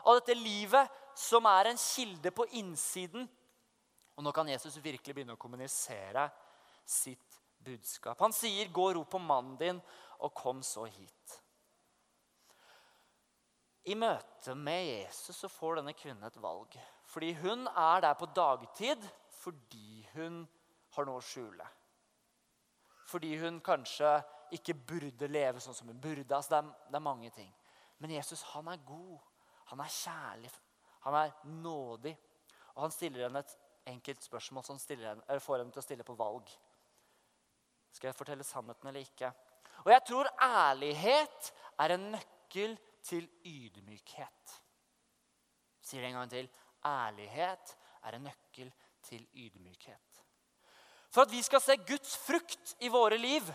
av 0.02 0.18
dette 0.18 0.34
livet 0.34 0.90
som 1.14 1.46
er 1.46 1.70
en 1.70 1.78
kilde 1.78 2.34
på 2.34 2.50
innsiden. 2.58 3.30
Og 4.20 4.24
nå 4.26 4.34
kan 4.36 4.48
Jesus 4.52 4.74
virkelig 4.84 5.14
begynne 5.16 5.32
å 5.32 5.40
kommunisere 5.40 6.26
sitt 6.84 7.38
budskap. 7.64 8.20
Han 8.20 8.34
sier, 8.36 8.68
'Gå 8.68 8.88
og 8.90 8.94
rop 8.94 9.10
på 9.10 9.18
mannen 9.18 9.56
din, 9.56 9.80
og 10.18 10.34
kom 10.34 10.62
så 10.62 10.84
hit'. 10.84 11.40
I 13.84 13.94
møte 13.94 14.54
med 14.54 14.84
Jesus 14.86 15.36
så 15.36 15.48
får 15.48 15.76
denne 15.76 15.94
kvinnen 15.96 16.24
et 16.24 16.42
valg. 16.42 16.76
Fordi 17.04 17.32
hun 17.32 17.66
er 17.66 18.00
der 18.00 18.14
på 18.14 18.26
dagtid 18.26 19.08
fordi 19.40 20.06
hun 20.12 20.48
har 20.90 21.04
noe 21.04 21.16
å 21.16 21.24
skjule. 21.24 21.66
Fordi 23.06 23.38
hun 23.40 23.60
kanskje 23.60 24.22
ikke 24.52 24.74
burde 24.74 25.28
leve 25.28 25.60
sånn 25.60 25.74
som 25.74 25.88
hun 25.88 26.00
burde. 26.00 26.36
Altså 26.36 26.50
det, 26.50 26.58
er, 26.58 26.90
det 26.90 26.96
er 26.96 27.08
mange 27.08 27.30
ting. 27.30 27.54
Men 27.98 28.10
Jesus 28.10 28.42
han 28.42 28.68
er 28.68 28.84
god. 28.84 29.18
Han 29.64 29.80
er 29.80 29.88
kjærlig. 29.88 30.50
Han 31.00 31.14
er 31.14 31.32
nådig. 31.44 32.18
Og 32.74 32.82
han 32.82 32.90
stiller 32.90 33.24
henne 33.26 33.38
et 33.38 33.56
enkelt 33.90 34.22
spørsmål 34.24 34.64
som 34.66 34.78
henne, 34.88 35.40
får 35.40 35.58
henne 35.60 35.74
til 35.74 35.82
å 35.82 35.84
stille 35.84 36.06
på 36.06 36.16
valg. 36.18 36.50
Skal 37.90 38.10
jeg 38.10 38.18
fortelle 38.18 38.46
sannheten 38.46 38.90
eller 38.90 39.04
ikke? 39.04 39.32
Og 39.84 39.92
jeg 39.92 40.04
tror 40.06 40.30
ærlighet 40.44 41.52
er 41.80 41.94
en 41.94 42.10
nøkkel 42.14 42.76
til 43.06 43.26
ydmykhet. 43.46 44.56
Sier 45.80 46.04
det 46.04 46.10
en 46.10 46.20
gang 46.20 46.30
til. 46.32 46.50
Ærlighet 46.86 47.74
er 48.06 48.16
en 48.16 48.28
nøkkel 48.28 48.70
til 49.06 49.24
ydmykhet. 49.34 50.22
For 51.10 51.26
at 51.26 51.32
vi 51.32 51.42
skal 51.42 51.62
se 51.64 51.76
Guds 51.88 52.14
frukt 52.22 52.76
i 52.84 52.90
våre 52.92 53.18
liv, 53.18 53.48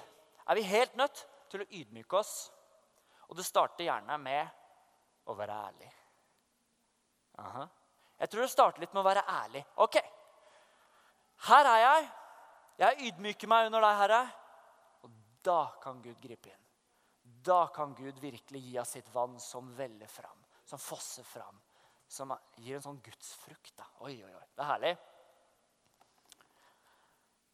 er 0.46 0.58
vi 0.58 0.68
helt 0.68 0.98
nødt 1.00 1.22
til 1.50 1.64
å 1.64 1.70
ydmyke 1.70 2.20
oss. 2.20 2.34
Og 3.30 3.38
det 3.38 3.46
starter 3.48 3.88
gjerne 3.88 4.18
med 4.22 5.30
å 5.32 5.36
være 5.38 5.62
ærlig. 5.70 5.92
Aha. 7.42 7.64
Jeg 8.20 8.32
tror 8.32 8.46
det 8.46 8.52
starter 8.52 8.84
litt 8.84 8.94
med 8.96 9.02
å 9.02 9.08
være 9.08 9.24
ærlig. 9.28 9.64
Ok, 9.84 9.98
her 11.50 11.70
er 11.70 11.82
jeg. 11.84 12.10
Jeg 12.80 13.10
ydmyker 13.10 13.50
meg 13.52 13.70
under 13.70 13.84
deg, 13.86 13.98
Herre. 14.02 14.22
Og 15.06 15.12
da 15.46 15.60
kan 15.84 16.02
Gud 16.04 16.20
gripe 16.24 16.52
inn. 16.52 16.64
Da 17.46 17.68
kan 17.74 17.94
Gud 17.96 18.18
virkelig 18.22 18.62
gi 18.66 18.78
av 18.82 18.88
sitt 18.90 19.10
vann 19.14 19.38
som 19.40 19.70
veller 19.78 20.10
fram, 20.10 20.42
som 20.66 20.82
fosser 20.82 21.26
fram. 21.28 21.60
Som 22.08 22.34
gir 22.62 22.78
en 22.78 22.86
sånn 22.86 23.02
gudsfrukt. 23.06 23.74
Da. 23.78 23.88
Oi, 24.06 24.18
oi, 24.24 24.34
oi. 24.34 24.46
Det 24.54 24.64
er 24.64 24.72
herlig. 24.72 24.94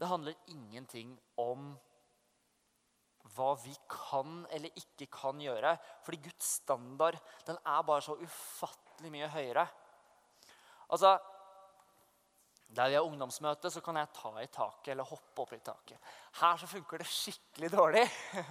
Det 0.02 0.10
handler 0.10 0.52
ingenting 0.52 1.14
om 1.40 1.72
hva 3.36 3.52
vi 3.62 3.74
kan 3.92 4.42
eller 4.52 4.80
ikke 4.82 5.08
kan 5.14 5.40
gjøre. 5.42 5.76
Fordi 6.06 6.22
Guds 6.26 6.56
standard 6.62 7.20
den 7.48 7.60
er 7.62 7.84
bare 7.88 8.04
så 8.06 8.18
ufattelig 8.20 9.12
mye 9.14 9.30
høyere. 9.32 9.68
Altså, 10.92 11.14
Der 12.72 12.88
vi 12.88 12.96
har 12.96 13.04
ungdomsmøte, 13.04 13.68
så 13.72 13.82
kan 13.84 13.98
jeg 14.00 14.12
ta 14.16 14.32
i 14.40 14.48
taket 14.48 14.94
eller 14.94 15.08
hoppe 15.08 15.44
opp 15.44 15.52
i 15.54 15.60
taket. 15.60 15.98
Her 16.40 16.60
så 16.62 16.70
funker 16.72 17.02
det 17.02 17.10
skikkelig 17.12 17.72
dårlig. 17.74 18.06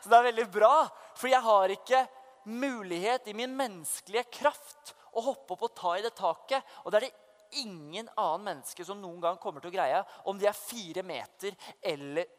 Så 0.00 0.08
det 0.08 0.16
er 0.16 0.28
veldig 0.28 0.44
bra, 0.54 0.86
for 1.18 1.28
jeg 1.28 1.42
har 1.42 1.72
ikke 1.74 2.04
mulighet 2.46 3.26
i 3.26 3.34
min 3.36 3.52
menneskelige 3.58 4.28
kraft 4.38 4.94
å 5.18 5.24
hoppe 5.26 5.56
opp 5.56 5.64
og 5.66 5.74
ta 5.76 5.96
i 5.98 6.04
det 6.04 6.14
taket. 6.16 6.62
Og 6.84 6.94
det 6.94 7.00
er 7.00 7.08
det 7.08 7.58
ingen 7.64 8.08
annen 8.14 8.46
menneske 8.52 8.86
som 8.86 9.00
noen 9.02 9.18
gang 9.24 9.40
kommer 9.42 9.64
til 9.64 9.72
å 9.72 9.76
greie, 9.76 10.02
om 10.30 10.38
de 10.38 10.46
er 10.46 10.56
fire 10.56 11.02
meter 11.06 11.58
eller 11.82 12.34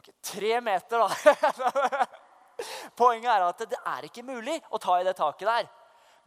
Ok, 0.00 0.06
tre 0.22 0.60
meter, 0.64 1.02
da. 1.02 2.04
Poenget 3.00 3.32
er 3.34 3.42
at 3.44 3.64
det 3.68 3.78
er 3.90 4.06
ikke 4.06 4.22
mulig 4.24 4.54
å 4.70 4.78
ta 4.80 4.94
i 4.96 5.04
det 5.04 5.12
taket 5.18 5.48
der. 5.48 5.66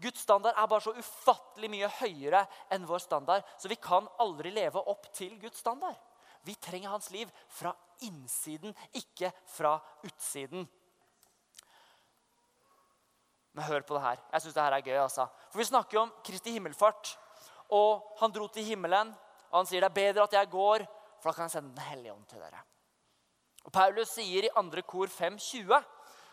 Guds 0.01 0.23
standard 0.25 0.57
er 0.57 0.69
bare 0.69 0.83
så 0.83 0.95
ufattelig 0.97 1.69
mye 1.71 1.89
høyere 1.99 2.43
enn 2.73 2.87
vår 2.89 3.03
standard, 3.03 3.45
så 3.57 3.71
vi 3.71 3.79
kan 3.81 4.07
aldri 4.23 4.51
leve 4.53 4.81
opp 4.81 5.09
til 5.15 5.35
Guds 5.41 5.61
standard. 5.61 5.97
Vi 6.43 6.55
trenger 6.59 6.91
hans 6.91 7.09
liv 7.13 7.29
fra 7.47 7.71
innsiden, 8.03 8.73
ikke 8.99 9.31
fra 9.47 9.77
utsiden. 10.03 10.65
Men 13.53 13.67
hør 13.69 13.85
på 13.85 13.95
det 13.95 14.03
her. 14.03 14.23
Jeg 14.33 14.43
syns 14.43 14.55
det 14.55 14.63
her 14.65 14.75
er 14.75 14.85
gøy. 14.87 14.97
altså. 14.97 15.27
For 15.51 15.61
Vi 15.61 15.69
snakker 15.69 15.97
jo 15.97 16.01
om 16.07 16.15
Kristi 16.25 16.51
himmelfart 16.51 17.13
og 17.73 18.13
han 18.19 18.33
dro 18.33 18.47
til 18.51 18.65
himmelen. 18.67 19.13
Og 19.51 19.59
han 19.61 19.69
sier 19.69 19.83
det 19.83 19.91
er 19.91 19.97
bedre 19.97 20.27
at 20.27 20.37
jeg 20.37 20.49
går, 20.51 20.85
for 21.21 21.29
da 21.29 21.35
kan 21.35 21.47
jeg 21.47 21.55
sende 21.57 21.75
Den 21.75 21.89
hellige 21.89 22.13
ånd 22.13 22.25
til 22.29 22.41
dere. 22.41 22.63
Og 23.63 23.71
Paulus 23.71 24.09
sier 24.11 24.47
i 24.47 24.55
andre 24.59 24.81
kor 24.81 25.07
5.20, 25.07 25.71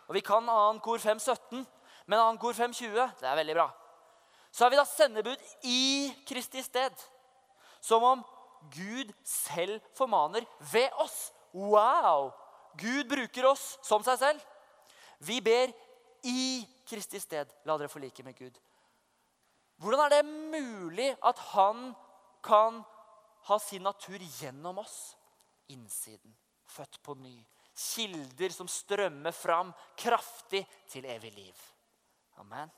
og 0.09 0.17
vi 0.17 0.23
kan 0.27 0.49
annen 0.49 0.81
kor 0.83 0.99
5.17, 0.99 1.63
men 2.11 2.19
2. 2.19 2.41
kor 2.43 2.57
5.20 2.59 3.21
det 3.21 3.29
er 3.29 3.39
veldig 3.39 3.55
bra. 3.55 3.69
Så 4.51 4.67
er 4.67 4.73
vi 4.73 4.79
da 4.81 4.87
sendebud 4.89 5.51
i 5.63 6.11
Kristi 6.27 6.63
sted. 6.67 6.95
Som 7.81 8.03
om 8.03 8.25
Gud 8.75 9.13
selv 9.25 9.79
formaner 9.95 10.45
ved 10.73 10.91
oss. 10.99 11.31
Wow! 11.55 12.33
Gud 12.79 13.07
bruker 13.11 13.47
oss 13.53 13.77
som 13.87 14.03
seg 14.07 14.19
selv. 14.19 14.43
Vi 15.23 15.39
ber 15.45 15.71
i 16.27 16.67
Kristi 16.89 17.23
sted. 17.23 17.51
La 17.65 17.79
dere 17.79 17.93
forlike 17.93 18.27
med 18.27 18.35
Gud. 18.39 18.59
Hvordan 19.81 20.05
er 20.05 20.17
det 20.19 20.27
mulig 20.27 21.11
at 21.25 21.39
han 21.55 21.93
kan 22.45 22.83
ha 23.49 23.59
sin 23.63 23.87
natur 23.87 24.19
gjennom 24.19 24.83
oss? 24.83 25.15
Innsiden. 25.71 26.35
Født 26.67 26.99
på 27.07 27.15
ny. 27.23 27.39
Kilder 27.71 28.53
som 28.53 28.69
strømmer 28.69 29.33
fram 29.33 29.71
kraftig 29.97 30.67
til 30.91 31.07
evig 31.07 31.33
liv. 31.39 31.69
Amen. 32.41 32.73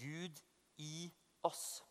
Gud 0.00 0.40
i 0.80 1.10
oss. 1.42 1.82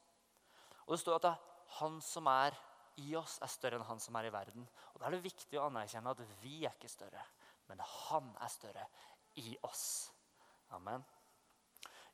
Og 0.86 0.96
Det 0.96 1.00
står 1.00 1.19
at 1.19 1.38
han 1.79 2.01
som 2.01 2.27
er 2.31 2.58
i 3.00 3.13
oss, 3.15 3.38
er 3.41 3.51
større 3.51 3.79
enn 3.79 3.88
han 3.88 4.01
som 4.01 4.15
er 4.19 4.27
i 4.27 4.34
verden. 4.34 4.65
Og 4.93 5.00
Da 5.00 5.08
er 5.08 5.15
det 5.15 5.24
viktig 5.24 5.60
å 5.60 5.67
anerkjenne 5.69 6.12
at 6.12 6.24
vi 6.41 6.63
er 6.65 6.74
ikke 6.74 6.91
større, 6.91 7.22
men 7.69 7.79
han 7.79 8.34
er 8.41 8.51
større 8.51 8.88
i 9.39 9.55
oss. 9.63 10.12
Amen. 10.75 11.05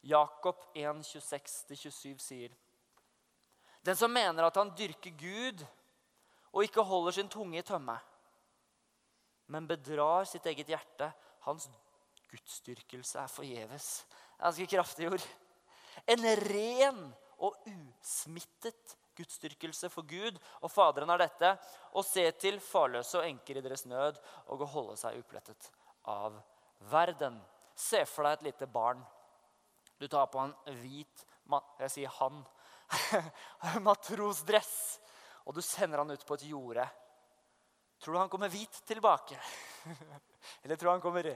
Jakob 0.06 0.60
1, 0.76 1.02
26-27 1.02 2.20
sier 2.22 2.52
Den 3.86 3.98
som 3.98 4.12
mener 4.12 4.46
at 4.46 4.58
han 4.58 4.74
dyrker 4.78 5.14
Gud 5.18 5.64
og 6.52 6.64
ikke 6.64 6.86
holder 6.86 7.12
sin 7.18 7.30
tunge 7.30 7.60
i 7.60 7.66
tømme, 7.66 7.98
men 9.52 9.68
bedrar 9.68 10.26
sitt 10.26 10.46
eget 10.50 10.70
hjerte, 10.72 11.10
hans 11.46 11.70
gudsdyrkelse 12.32 13.22
er 13.22 13.32
forgjeves. 13.32 13.90
Ganske 14.40 14.68
kraftig 14.70 15.10
ord. 15.12 15.26
En 16.12 16.28
ren 16.42 17.02
og 17.44 17.56
usmittet 17.70 18.96
gudsdyrkelse 19.16 19.90
for 19.94 20.08
Gud 20.08 20.38
og 20.60 20.72
Faderen 20.72 21.12
er 21.14 21.24
dette 21.24 21.54
å 21.96 22.04
se 22.04 22.26
til 22.42 22.60
farløse 22.64 23.20
og 23.20 23.28
enker 23.28 23.60
i 23.60 23.64
deres 23.64 23.86
nød 23.88 24.20
og 24.52 24.66
å 24.66 24.72
holde 24.74 24.98
seg 25.00 25.20
uplettet 25.22 25.70
av 26.12 26.36
verden. 26.92 27.40
Se 27.76 28.04
for 28.10 28.28
deg 28.28 28.38
et 28.38 28.50
lite 28.50 28.68
barn 28.72 29.04
du 30.00 30.08
tar 30.12 30.28
på 30.32 30.42
en 30.42 30.54
hvit 30.82 31.24
jeg 31.80 31.92
sier 31.94 32.14
han, 32.18 32.40
matrosdress, 33.86 35.00
og 35.46 35.54
du 35.56 35.62
sender 35.62 36.02
han 36.02 36.10
ut 36.10 36.26
på 36.26 36.38
et 36.40 36.48
jorde. 36.50 36.88
Tror 38.02 38.14
du 38.14 38.20
han 38.20 38.32
kommer 38.32 38.52
hvit 38.52 38.82
tilbake? 38.88 39.38
Eller 40.64 40.76
tror 40.76 40.90
du 40.90 40.94
han 40.94 41.04
kommer 41.04 41.32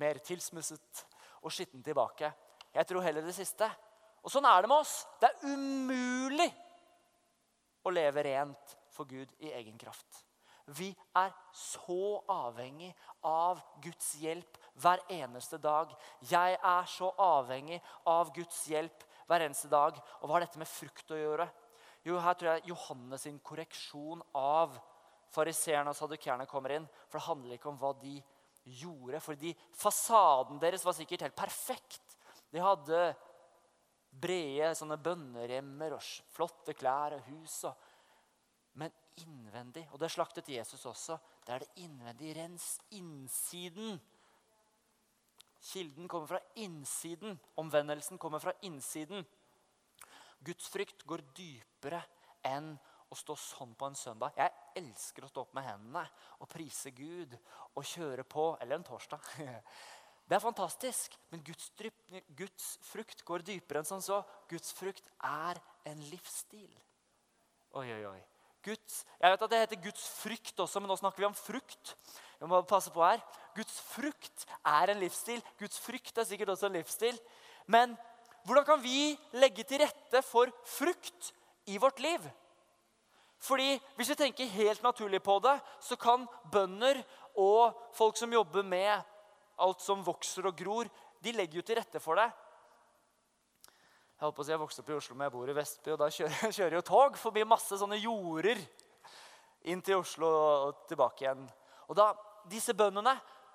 mer 0.00 0.20
tilsmusset 0.24 1.04
og 1.42 1.52
skitten 1.52 1.82
tilbake? 1.84 2.32
Jeg 2.72 2.88
tror 2.88 3.04
heller 3.04 3.24
det 3.26 3.36
siste. 3.36 3.68
Og 4.22 4.30
sånn 4.32 4.46
er 4.48 4.62
det 4.62 4.70
med 4.70 4.82
oss. 4.82 5.02
Det 5.20 5.28
er 5.30 5.54
umulig 5.54 6.50
å 7.82 7.92
leve 7.92 8.22
rent 8.26 8.76
for 8.92 9.08
Gud 9.08 9.32
i 9.42 9.50
egen 9.52 9.78
kraft. 9.80 10.22
Vi 10.70 10.92
er 11.18 11.32
så 11.58 12.22
avhengig 12.30 12.92
av 13.26 13.60
Guds 13.82 14.12
hjelp 14.22 14.58
hver 14.78 15.02
eneste 15.10 15.58
dag. 15.58 15.90
Jeg 16.30 16.54
er 16.54 16.86
så 16.86 17.10
avhengig 17.18 17.80
av 18.08 18.30
Guds 18.34 18.62
hjelp 18.70 19.04
hver 19.26 19.42
eneste 19.48 19.70
dag. 19.72 19.98
Og 20.20 20.28
hva 20.28 20.36
har 20.38 20.46
dette 20.46 20.62
med 20.62 20.70
frukt 20.70 21.10
å 21.10 21.18
gjøre? 21.18 21.48
Jo, 22.06 22.18
her 22.22 22.38
tror 22.38 22.52
jeg 22.52 22.70
Johannes 22.70 23.26
sin 23.26 23.38
korreksjon 23.42 24.22
av 24.38 24.78
fariseerne 25.32 25.92
og 25.92 25.98
sadukerne 25.98 26.46
kommer 26.50 26.76
inn. 26.76 26.88
For 27.08 27.18
det 27.18 27.26
handler 27.28 27.58
ikke 27.58 27.70
om 27.72 27.80
hva 27.80 27.92
de 28.00 28.16
gjorde. 28.62 29.20
fordi 29.20 29.54
fasaden 29.74 30.60
deres 30.62 30.84
var 30.84 30.94
sikkert 30.96 31.26
helt 31.26 31.36
perfekt. 31.36 32.18
De 32.52 32.60
hadde 32.62 33.00
brede 34.12 34.74
sånne 34.76 34.98
bønneremmer 35.00 35.96
og 35.96 36.04
flotte 36.34 36.74
klær 36.76 37.16
og 37.16 37.26
hus. 37.30 37.62
Og, 37.64 37.74
men 38.78 38.92
innvendig, 39.20 39.86
og 39.92 40.00
det 40.00 40.10
slaktet 40.12 40.48
Jesus 40.48 40.86
også, 40.88 41.18
det 41.46 41.54
er 41.54 41.64
det 41.64 41.84
innvendige. 41.84 42.36
Rens 42.38 42.78
innsiden. 42.96 44.00
Kilden 45.62 46.08
kommer 46.08 46.26
fra 46.26 46.40
innsiden. 46.58 47.38
Omvendelsen 47.56 48.18
kommer 48.18 48.42
fra 48.42 48.54
innsiden. 48.66 49.26
Guds 50.42 50.66
frykt 50.72 51.04
går 51.06 51.22
dypere 51.36 52.02
enn 52.46 52.74
å 53.12 53.18
stå 53.18 53.36
sånn 53.36 53.74
på 53.76 53.88
en 53.88 53.98
søndag. 53.98 54.36
Jeg 54.38 54.80
elsker 54.80 55.26
å 55.26 55.30
stå 55.30 55.44
opp 55.44 55.56
med 55.56 55.66
hendene 55.66 56.04
og 56.40 56.48
prise 56.50 56.92
Gud 56.96 57.34
og 57.76 57.84
kjøre 57.84 58.24
på. 58.24 58.52
Eller 58.60 58.78
en 58.78 58.86
torsdag. 58.86 59.32
Det 60.28 60.38
er 60.38 60.44
fantastisk, 60.44 61.16
men 61.32 61.42
Guds, 61.44 61.66
Guds 62.38 62.68
frukt 62.86 63.24
går 63.28 63.42
dypere 63.44 63.82
enn 63.82 63.88
som 63.88 64.00
så. 64.00 64.22
Guds 64.48 64.70
frukt 64.72 65.04
er 65.28 65.58
en 65.90 65.98
livsstil. 66.08 66.70
Oi, 67.76 67.84
oi, 67.84 68.04
oi. 68.14 68.20
Guds, 68.62 69.02
jeg 69.18 69.32
vet 69.32 69.42
at 69.42 69.50
Det 69.50 69.60
heter 69.64 69.82
Guds 69.82 70.04
frykt 70.22 70.60
også, 70.62 70.80
men 70.80 70.88
nå 70.88 70.96
snakker 70.96 71.24
vi 71.24 71.28
om 71.28 71.36
frukt. 71.36 71.96
Vi 72.38 72.48
må 72.48 72.62
passe 72.70 72.92
på 72.94 73.02
her. 73.04 73.20
Guds 73.56 73.74
frukt 73.90 74.46
er 74.64 74.94
en 74.94 75.02
livsstil. 75.02 75.42
Guds 75.60 75.82
frykt 75.82 76.16
er 76.18 76.28
sikkert 76.28 76.54
også 76.54 76.70
en 76.70 76.78
livsstil. 76.78 77.18
Men 77.66 77.96
hvordan 78.46 78.66
kan 78.66 78.80
vi 78.82 79.12
legge 79.36 79.66
til 79.66 79.82
rette 79.82 80.22
for 80.26 80.50
frukt 80.78 81.32
i 81.70 81.76
vårt 81.82 82.00
liv? 82.02 82.22
Fordi 83.42 83.80
Hvis 83.96 84.12
vi 84.12 84.14
tenker 84.14 84.46
helt 84.46 84.82
naturlig 84.82 85.22
på 85.22 85.38
det, 85.42 85.56
så 85.80 85.96
kan 85.96 86.28
bønder 86.52 87.02
og 87.36 87.74
folk 87.96 88.16
som 88.16 88.32
jobber 88.32 88.62
med 88.62 89.02
alt 89.58 89.80
som 89.82 90.04
vokser 90.04 90.46
og 90.46 90.56
gror, 90.56 90.88
de 91.22 91.32
legger 91.32 91.60
jo 91.60 91.66
til 91.66 91.78
rette 91.78 92.00
for 92.02 92.18
det. 92.18 92.28
Jeg 94.22 94.26
holdt 94.26 94.36
på 94.36 94.42
å 94.42 94.46
si 94.46 94.52
jeg 94.54 94.62
vokste 94.62 94.82
opp 94.82 94.90
i 94.90 94.94
Oslo, 94.94 95.16
men 95.16 95.26
jeg 95.26 95.34
bor 95.34 95.50
i 95.50 95.54
Vestby, 95.56 95.90
og 95.94 95.98
da 95.98 96.08
kjører, 96.14 96.52
kjører 96.56 96.76
jo 96.78 96.84
tog 96.86 97.18
forbi 97.18 97.44
masse 97.48 97.78
sånne 97.78 97.98
jorder 97.98 98.60
inn 99.70 99.82
til 99.82 99.98
Oslo 99.98 100.28
og 100.30 100.84
tilbake 100.90 101.26
igjen. 101.26 101.46
Og 101.90 101.98
da, 101.98 102.12
Disse 102.50 102.74
bøndene 102.74 103.12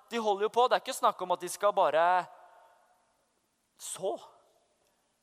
de 0.08 0.20
holder 0.24 0.46
jo 0.46 0.52
på. 0.52 0.62
Det 0.64 0.78
er 0.78 0.80
ikke 0.80 0.96
snakk 0.96 1.20
om 1.20 1.34
at 1.34 1.42
de 1.44 1.48
skal 1.52 1.74
bare 1.76 2.04
så. 3.76 4.14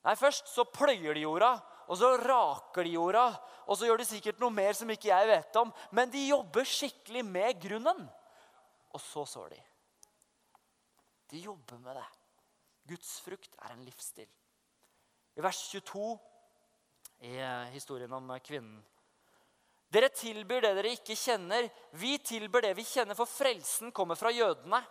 Nei, 0.05 0.13
Først 0.19 0.51
så 0.53 0.67
pløyer 0.69 1.17
de 1.17 1.23
jorda, 1.23 1.55
og 1.87 1.97
så 1.99 2.11
raker 2.17 2.87
de 2.87 2.95
jorda. 2.95 3.25
Og 3.65 3.77
så 3.77 3.87
gjør 3.87 4.01
de 4.01 4.07
sikkert 4.07 4.41
noe 4.41 4.53
mer 4.53 4.73
som 4.77 4.89
ikke 4.89 5.09
jeg 5.11 5.29
vet 5.29 5.59
om. 5.61 5.71
Men 5.95 6.11
de 6.13 6.27
jobber 6.27 6.67
skikkelig 6.69 7.23
med 7.25 7.61
grunnen. 7.61 8.05
Og 8.95 9.01
så 9.01 9.25
sår 9.29 9.55
de. 9.55 9.61
De 11.33 11.43
jobber 11.45 11.81
med 11.81 11.97
det. 11.97 12.07
Guds 12.93 13.19
frukt 13.25 13.57
er 13.65 13.73
en 13.73 13.85
livsstil. 13.85 14.29
I 15.35 15.43
vers 15.43 15.61
22 15.71 16.03
i 17.25 17.37
eh, 17.39 17.71
historien 17.73 18.11
om 18.13 18.29
kvinnen 18.43 18.83
Dere 19.91 20.09
tilbyr 20.11 20.63
det 20.63 20.71
dere 20.75 20.91
ikke 20.95 21.15
kjenner. 21.15 21.67
Vi 21.95 22.17
tilbyr 22.19 22.65
det 22.65 22.73
vi 22.75 22.83
kjenner, 22.83 23.15
for 23.15 23.29
frelsen 23.29 23.93
kommer 23.95 24.17
fra 24.19 24.31
jødene. 24.33 24.81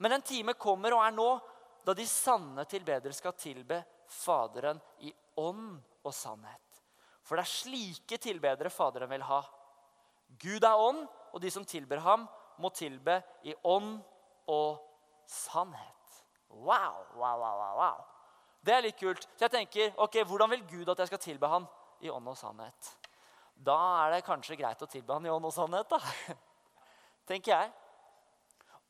Men 0.00 0.16
en 0.16 0.24
time 0.24 0.54
kommer 0.56 0.94
og 0.96 1.02
er 1.04 1.12
nå 1.12 1.28
da 1.84 1.94
de 1.94 2.06
sanne 2.08 2.64
tilbedere 2.70 3.14
skal 3.14 3.36
tilbe 3.38 3.82
Faderen 4.06 4.78
i 5.02 5.10
ånd 5.42 5.80
og 6.06 6.14
sannhet. 6.14 6.82
For 7.26 7.36
det 7.36 7.44
er 7.46 7.52
slike 7.52 8.18
tilbedere 8.22 8.70
Faderen 8.70 9.10
vil 9.10 9.24
ha. 9.26 9.40
Gud 10.42 10.64
er 10.64 10.82
ånd, 10.82 11.04
og 11.34 11.42
de 11.42 11.50
som 11.52 11.66
tilber 11.66 12.00
ham, 12.04 12.26
må 12.62 12.70
tilbe 12.72 13.18
i 13.44 13.54
ånd 13.66 13.98
og 14.48 14.78
sannhet. 15.28 16.22
Wow, 16.48 17.02
wow, 17.18 17.42
wow, 17.42 17.80
wow. 17.80 18.04
Det 18.62 18.74
er 18.74 18.86
litt 18.86 18.98
kult. 18.98 19.26
Så 19.36 19.46
jeg 19.46 19.52
tenker, 19.52 19.92
ok, 20.02 20.22
Hvordan 20.26 20.50
vil 20.54 20.64
Gud 20.70 20.88
at 20.90 21.02
jeg 21.02 21.10
skal 21.10 21.22
tilbe 21.22 21.50
ham 21.50 21.66
i 22.00 22.10
ånd 22.10 22.30
og 22.30 22.38
sannhet? 22.38 22.92
Da 23.56 23.76
er 24.04 24.16
det 24.16 24.26
kanskje 24.26 24.56
greit 24.58 24.82
å 24.82 24.88
tilbe 24.90 25.14
ham 25.16 25.26
i 25.26 25.32
ånd 25.32 25.46
og 25.48 25.54
sannhet, 25.54 25.90
da. 25.90 26.00
tenker 27.30 27.52
jeg. 27.52 27.70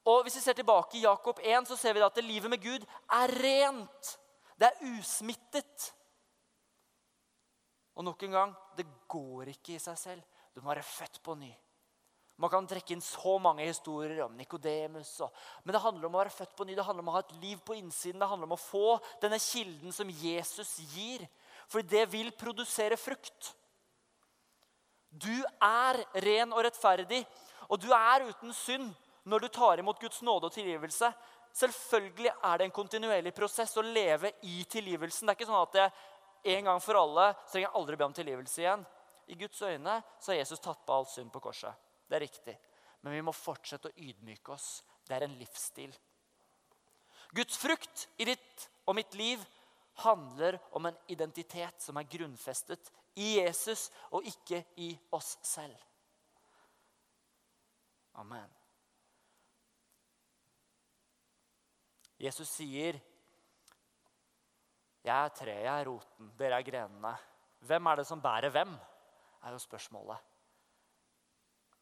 Og 0.06 0.22
Hvis 0.22 0.38
vi 0.38 0.44
ser 0.44 0.56
tilbake 0.58 0.98
i 0.98 1.02
Jakob 1.02 1.40
1, 1.42 1.66
så 1.68 1.76
ser 1.76 1.96
vi 1.96 2.04
at 2.04 2.22
livet 2.22 2.50
med 2.50 2.62
Gud 2.62 2.84
er 3.10 3.32
rent. 3.42 4.12
Det 4.56 4.68
er 4.70 4.92
usmittet. 4.94 5.92
Og 7.96 8.04
nok 8.04 8.26
en 8.26 8.36
gang 8.36 8.56
det 8.76 8.86
går 9.08 9.54
ikke 9.54 9.76
i 9.76 9.82
seg 9.82 9.96
selv. 9.98 10.42
Du 10.54 10.60
må 10.60 10.70
være 10.72 10.84
født 10.84 11.22
på 11.24 11.36
ny. 11.38 11.52
Man 12.36 12.52
kan 12.52 12.66
trekke 12.68 12.92
inn 12.92 13.00
så 13.00 13.38
mange 13.40 13.64
historier 13.64 14.18
om 14.26 14.34
Nikodemus. 14.36 15.14
Men 15.64 15.72
det 15.72 15.80
handler 15.80 16.08
om 16.08 16.16
å 16.18 16.20
være 16.20 16.34
født 16.34 16.52
på 16.56 16.66
ny. 16.68 16.74
Det 16.76 16.84
handler 16.84 17.04
om 17.04 17.08
å 17.08 17.14
ha 17.14 17.22
et 17.24 17.36
liv 17.40 17.60
på 17.64 17.78
innsiden. 17.78 18.20
Det 18.20 18.28
handler 18.28 18.50
om 18.50 18.56
å 18.58 18.60
få 18.60 18.98
denne 19.22 19.38
kilden 19.40 19.94
som 19.96 20.10
Jesus 20.12 20.74
gir. 20.92 21.24
For 21.72 21.80
det 21.80 22.04
vil 22.12 22.28
produsere 22.36 22.98
frukt. 23.00 23.54
Du 25.08 25.32
er 25.64 26.02
ren 26.26 26.52
og 26.52 26.60
rettferdig, 26.66 27.22
og 27.72 27.80
du 27.80 27.88
er 27.96 28.26
uten 28.28 28.52
synd 28.52 28.90
når 29.24 29.46
du 29.46 29.48
tar 29.54 29.80
imot 29.80 30.00
Guds 30.02 30.20
nåde 30.26 30.50
og 30.50 30.54
tilgivelse. 30.54 31.08
Selvfølgelig 31.56 32.34
er 32.34 32.58
det 32.58 32.66
en 32.66 32.74
kontinuerlig 32.74 33.32
prosess 33.34 33.72
å 33.80 33.84
leve 33.86 34.34
i 34.44 34.60
tilgivelsen. 34.68 35.24
Det 35.24 35.32
er 35.32 35.38
ikke 35.38 35.48
sånn 35.48 35.62
at 35.62 35.78
jeg 35.80 35.94
en 36.52 36.68
gang 36.70 36.80
for 36.82 36.98
alle 36.98 37.30
så 37.34 37.52
trenger 37.52 37.66
jeg 37.66 37.78
aldri 37.80 37.98
be 37.98 38.06
om 38.06 38.16
tilgivelse 38.16 38.62
igjen. 38.62 38.84
I 39.26 39.38
Guds 39.40 39.62
øyne 39.62 39.96
så 40.20 40.32
har 40.32 40.40
Jesus 40.40 40.62
tatt 40.62 40.84
på 40.86 40.94
all 40.94 41.08
synd 41.10 41.32
på 41.34 41.42
korset. 41.42 41.74
Det 42.06 42.18
er 42.18 42.26
riktig. 42.26 42.56
Men 43.02 43.16
vi 43.16 43.24
må 43.26 43.34
fortsette 43.34 43.90
å 43.90 43.96
ydmyke 43.98 44.54
oss. 44.54 44.82
Det 45.06 45.16
er 45.16 45.26
en 45.26 45.36
livsstil. 45.38 45.94
Guds 47.34 47.58
frukt 47.58 48.06
i 48.22 48.28
ditt 48.28 48.68
og 48.86 48.96
mitt 48.98 49.14
liv 49.18 49.42
handler 50.04 50.58
om 50.76 50.86
en 50.86 50.98
identitet 51.10 51.82
som 51.82 51.96
er 51.98 52.08
grunnfestet 52.10 52.92
i 53.16 53.36
Jesus 53.40 53.88
og 54.14 54.26
ikke 54.28 54.62
i 54.82 54.92
oss 55.16 55.36
selv. 55.46 55.76
Amen. 58.16 58.48
Jesus 62.20 62.48
sier, 62.48 62.96
'Jeg 65.06 65.24
er 65.24 65.34
treet, 65.38 65.64
jeg 65.64 65.80
er 65.80 65.86
roten, 65.86 66.30
dere 66.38 66.58
er 66.58 66.66
grenene.' 66.66 67.16
Hvem 67.66 67.86
er 67.86 67.96
det 67.96 68.06
som 68.06 68.20
bærer 68.22 68.50
hvem? 68.50 68.74
er 69.46 69.52
jo 69.54 69.58
spørsmålet. 69.58 70.18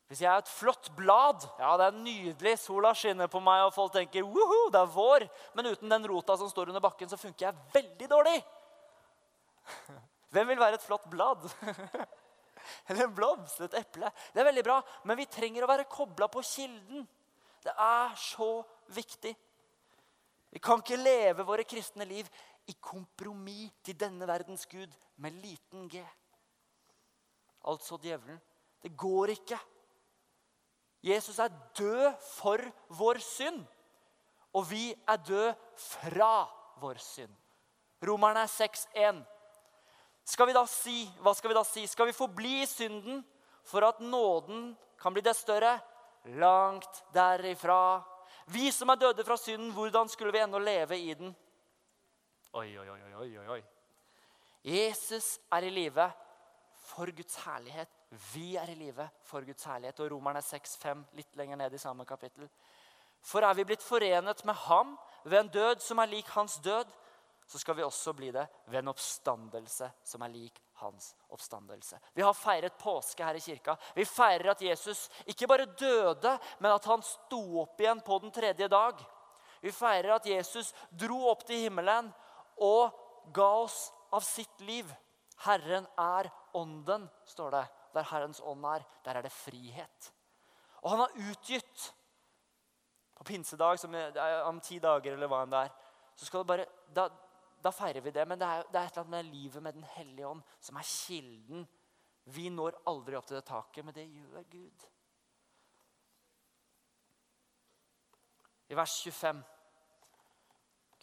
Hvis 0.07 0.21
jeg 0.21 0.29
er 0.29 0.43
et 0.43 0.49
flott 0.49 0.91
blad, 0.97 1.47
ja, 1.59 1.71
det 1.81 1.87
er 1.87 1.97
nydelig, 1.97 2.59
sola 2.61 2.93
skinner 2.95 3.27
på 3.33 3.41
meg, 3.41 3.63
og 3.65 3.73
folk 3.73 3.95
tenker 3.95 4.27
Woho, 4.27 4.69
det 4.73 4.81
er 4.81 4.91
vår, 4.93 5.25
men 5.57 5.71
uten 5.73 5.91
den 5.91 6.09
rota 6.11 6.37
som 6.37 6.51
står 6.51 6.69
under 6.69 6.85
bakken, 6.85 7.09
så 7.09 7.17
funker 7.17 7.47
jeg 7.47 7.63
veldig 7.73 8.11
dårlig. 8.11 8.37
Hvem 10.35 10.49
vil 10.53 10.61
være 10.61 10.77
et 10.77 10.85
flott 10.85 11.09
blad? 11.11 11.49
Eller 12.89 13.07
en 13.07 13.17
blomst, 13.17 13.61
et 13.65 13.79
eple. 13.81 14.11
Det 14.35 14.43
er 14.43 14.49
veldig 14.51 14.65
bra, 14.67 14.79
men 15.09 15.19
vi 15.19 15.29
trenger 15.31 15.65
å 15.65 15.71
være 15.73 15.89
kobla 15.89 16.29
på 16.33 16.45
kilden. 16.45 17.09
Det 17.65 17.73
er 17.73 18.15
så 18.21 18.59
viktig. 18.93 19.33
Vi 20.55 20.63
kan 20.63 20.85
ikke 20.85 21.01
leve 21.01 21.47
våre 21.49 21.65
kristne 21.67 22.05
liv 22.07 22.29
i 22.67 22.75
kompromiss 22.81 23.73
til 23.85 23.97
denne 24.01 24.27
verdens 24.29 24.67
gud 24.67 24.93
med 25.17 25.37
liten 25.43 25.89
g. 25.89 26.03
Altså 27.65 27.99
djevelen. 28.03 28.41
Det 28.83 28.93
går 28.97 29.33
ikke. 29.35 29.59
Jesus 31.05 31.39
er 31.39 31.53
død 31.77 32.15
for 32.21 32.61
vår 32.97 33.21
synd, 33.21 33.65
og 34.53 34.71
vi 34.71 34.95
er 35.09 35.17
død 35.17 35.53
fra 35.77 36.47
vår 36.81 37.01
synd. 37.01 37.33
Romerne 38.05 38.45
6,1. 38.49 39.21
Skal 40.25 40.49
vi 40.49 40.57
da 40.57 40.65
si, 40.69 41.05
hva 41.21 41.35
skal 41.37 41.53
vi 41.53 41.57
da 41.57 41.65
si? 41.69 41.85
Skal 41.89 42.09
vi 42.09 42.17
forbli 42.17 42.63
i 42.63 42.69
synden 42.69 43.21
for 43.65 43.85
at 43.85 44.01
nåden 44.01 44.73
kan 45.01 45.13
bli 45.13 45.25
det 45.25 45.37
større? 45.37 45.77
Langt 46.41 47.03
derifra. 47.13 48.01
Vi 48.47 48.71
som 48.73 48.89
er 48.89 49.01
døde 49.01 49.25
fra 49.25 49.37
synden, 49.37 49.73
hvordan 49.73 50.09
skulle 50.09 50.33
vi 50.33 50.41
ennå 50.41 50.59
leve 50.59 50.99
i 50.99 51.15
den? 51.15 51.35
Oi, 52.55 52.79
oi, 52.79 52.89
oi, 52.89 53.39
oi, 53.39 53.47
oi. 53.51 53.63
Jesus 54.63 55.41
er 55.51 55.65
i 55.67 55.71
live 55.75 56.05
for 56.87 57.11
Guds 57.11 57.41
herlighet. 57.43 57.91
Vi 58.31 58.53
er 58.55 58.71
i 58.71 58.77
live 58.79 59.09
for 59.27 59.43
Guds 59.43 59.67
herlighet. 59.67 59.99
Og 60.05 60.13
Romerne 60.13 60.39
6,5, 60.39 61.03
litt 61.19 61.35
lenger 61.41 61.59
ned 61.59 61.75
i 61.75 61.83
samme 61.83 62.07
kapittel. 62.07 62.47
For 63.27 63.43
er 63.43 63.59
vi 63.59 63.67
blitt 63.67 63.83
forenet 63.83 64.45
med 64.47 64.55
ham 64.69 64.95
ved 65.25 65.41
en 65.41 65.53
død 65.59 65.83
som 65.83 65.99
er 65.99 66.13
lik 66.15 66.31
hans 66.37 66.61
død, 66.63 66.95
så 67.45 67.59
skal 67.59 67.75
vi 67.77 67.83
også 67.83 68.15
bli 68.15 68.31
det 68.33 68.47
ved 68.71 68.85
en 68.85 68.95
oppstandelse 68.95 69.91
som 70.07 70.23
er 70.23 70.33
lik 70.39 70.63
hans 70.79 71.11
oppstandelse. 71.35 71.99
Vi 72.15 72.23
har 72.23 72.39
feiret 72.39 72.79
påske 72.79 73.27
her 73.27 73.35
i 73.35 73.43
kirka. 73.43 73.75
Vi 73.99 74.07
feirer 74.07 74.55
at 74.55 74.63
Jesus 74.63 75.09
ikke 75.27 75.51
bare 75.51 75.67
døde, 75.67 76.39
men 76.61 76.71
at 76.71 76.87
han 76.87 77.03
sto 77.03 77.43
opp 77.67 77.83
igjen 77.83 78.01
på 78.07 78.23
den 78.23 78.31
tredje 78.31 78.71
dag. 78.71 79.03
Vi 79.61 79.73
feirer 79.75 80.15
at 80.15 80.27
Jesus 80.29 80.71
dro 80.93 81.25
opp 81.33 81.43
til 81.49 81.67
himmelen 81.67 82.15
og 82.63 83.33
ga 83.35 83.49
oss 83.65 83.89
av 84.15 84.25
sitt 84.27 84.61
liv. 84.67 84.91
Herren 85.45 85.87
er 85.99 86.31
ånden, 86.55 87.09
står 87.27 87.57
det. 87.57 87.65
Der 87.95 88.07
Herrens 88.11 88.41
ånd 88.43 88.65
er, 88.67 88.85
der 89.07 89.19
er 89.19 89.27
det 89.27 89.33
frihet. 89.35 90.11
Og 90.83 90.91
han 90.93 91.05
har 91.05 91.19
utgitt 91.31 91.93
på 93.15 93.25
pinsedag, 93.25 93.79
om 94.49 94.61
ti 94.61 94.81
dager 94.83 95.15
eller 95.15 95.31
hva 95.31 95.45
enn 95.45 95.55
det 95.55 95.63
er, 95.67 95.77
så 96.15 96.27
skal 96.27 96.43
det 96.43 96.51
bare, 96.51 96.67
da, 96.95 97.07
da 97.63 97.71
feirer 97.75 98.03
vi 98.05 98.13
det. 98.15 98.27
Men 98.29 98.41
det 98.41 98.49
er, 98.49 98.67
det 98.71 98.81
er 98.81 98.89
et 98.89 98.99
eller 98.99 99.07
annet 99.07 99.15
med 99.17 99.31
livet 99.33 99.63
med 99.63 99.79
Den 99.79 99.89
hellige 99.95 100.29
ånd 100.29 100.43
som 100.61 100.79
er 100.79 100.91
kilden. 100.91 101.65
Vi 102.35 102.49
når 102.51 102.79
aldri 102.91 103.17
opp 103.19 103.27
til 103.29 103.39
det 103.39 103.47
taket, 103.49 103.85
men 103.85 103.97
det 103.97 104.07
gjør 104.09 104.45
Gud. 104.51 104.87
I 108.73 108.77
vers 108.79 108.95
25, 109.05 109.43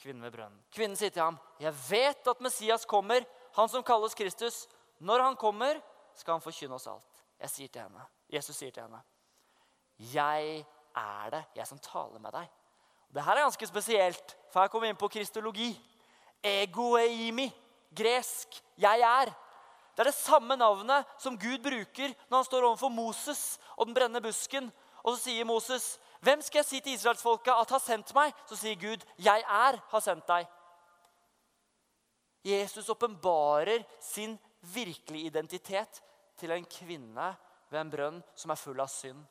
kvinnen 0.02 0.24
ved 0.26 0.34
brønnen. 0.34 0.62
Kvinnen 0.74 0.98
sier 0.98 1.14
til 1.14 1.22
ham, 1.22 1.40
'Jeg 1.60 1.74
vet 1.90 2.28
at 2.28 2.42
Messias 2.42 2.86
kommer, 2.86 3.22
han 3.56 3.70
som 3.70 3.84
kalles 3.84 4.16
Kristus.' 4.16 4.68
'Når 5.00 5.24
han 5.24 5.36
kommer, 5.36 5.82
skal 6.16 6.34
han 6.34 6.42
forkynne 6.42 6.76
oss 6.76 6.88
alt. 6.88 7.24
Jeg 7.40 7.50
sier 7.50 7.68
til 7.68 7.82
henne, 7.82 8.06
Jesus 8.30 8.56
sier 8.56 8.72
til 8.72 8.84
henne, 8.84 9.02
'Jeg 10.00 10.66
er 10.96 11.30
det, 11.30 11.44
jeg 11.56 11.68
som 11.68 11.80
taler 11.80 12.20
med 12.20 12.32
deg.' 12.32 12.50
Det 13.14 13.24
her 13.24 13.32
er 13.32 13.44
ganske 13.44 13.68
spesielt, 13.68 14.38
for 14.52 14.62
her 14.62 14.68
kommer 14.68 14.88
vi 14.88 14.90
inn 14.90 14.98
på 14.98 15.08
kristologi. 15.08 15.72
Egoeimi, 16.44 17.52
gresk 17.96 18.62
'jeg 18.78 19.02
er'. 19.02 19.34
Det 19.92 20.00
er 20.00 20.04
det 20.04 20.14
samme 20.14 20.56
navnet 20.56 21.06
som 21.20 21.38
Gud 21.38 21.60
bruker 21.60 22.14
når 22.30 22.38
han 22.38 22.46
står 22.46 22.64
overfor 22.64 22.90
Moses 22.90 23.60
og 23.78 23.86
den 23.86 23.94
brennende 23.94 24.22
busken. 24.22 24.72
Og 25.04 25.18
så 25.18 25.24
sier 25.24 25.46
Moses, 25.46 26.00
'Hvem 26.22 26.42
skal 26.42 26.60
jeg 26.60 26.66
si 26.66 26.80
til 26.80 26.94
israelsfolket 26.94 27.54
at 27.54 27.70
har 27.70 27.80
sendt 27.80 28.14
meg?' 28.14 28.34
Så 28.46 28.56
sier 28.56 28.76
Gud, 28.76 29.06
'Jeg 29.18 29.42
er 29.42 29.82
har 29.90 30.00
sendt 30.00 30.28
deg'. 30.28 30.48
Jesus 32.46 32.90
åpenbarer 32.90 33.84
sin 34.00 34.40
virkelige 34.62 35.26
identitet 35.26 36.02
til 36.38 36.52
en 36.52 36.66
kvinne 36.66 37.36
ved 37.70 37.80
en 37.80 37.92
brønn 37.92 38.24
som 38.36 38.52
er 38.52 38.60
full 38.60 38.80
av 38.80 38.88
synd. 38.88 39.22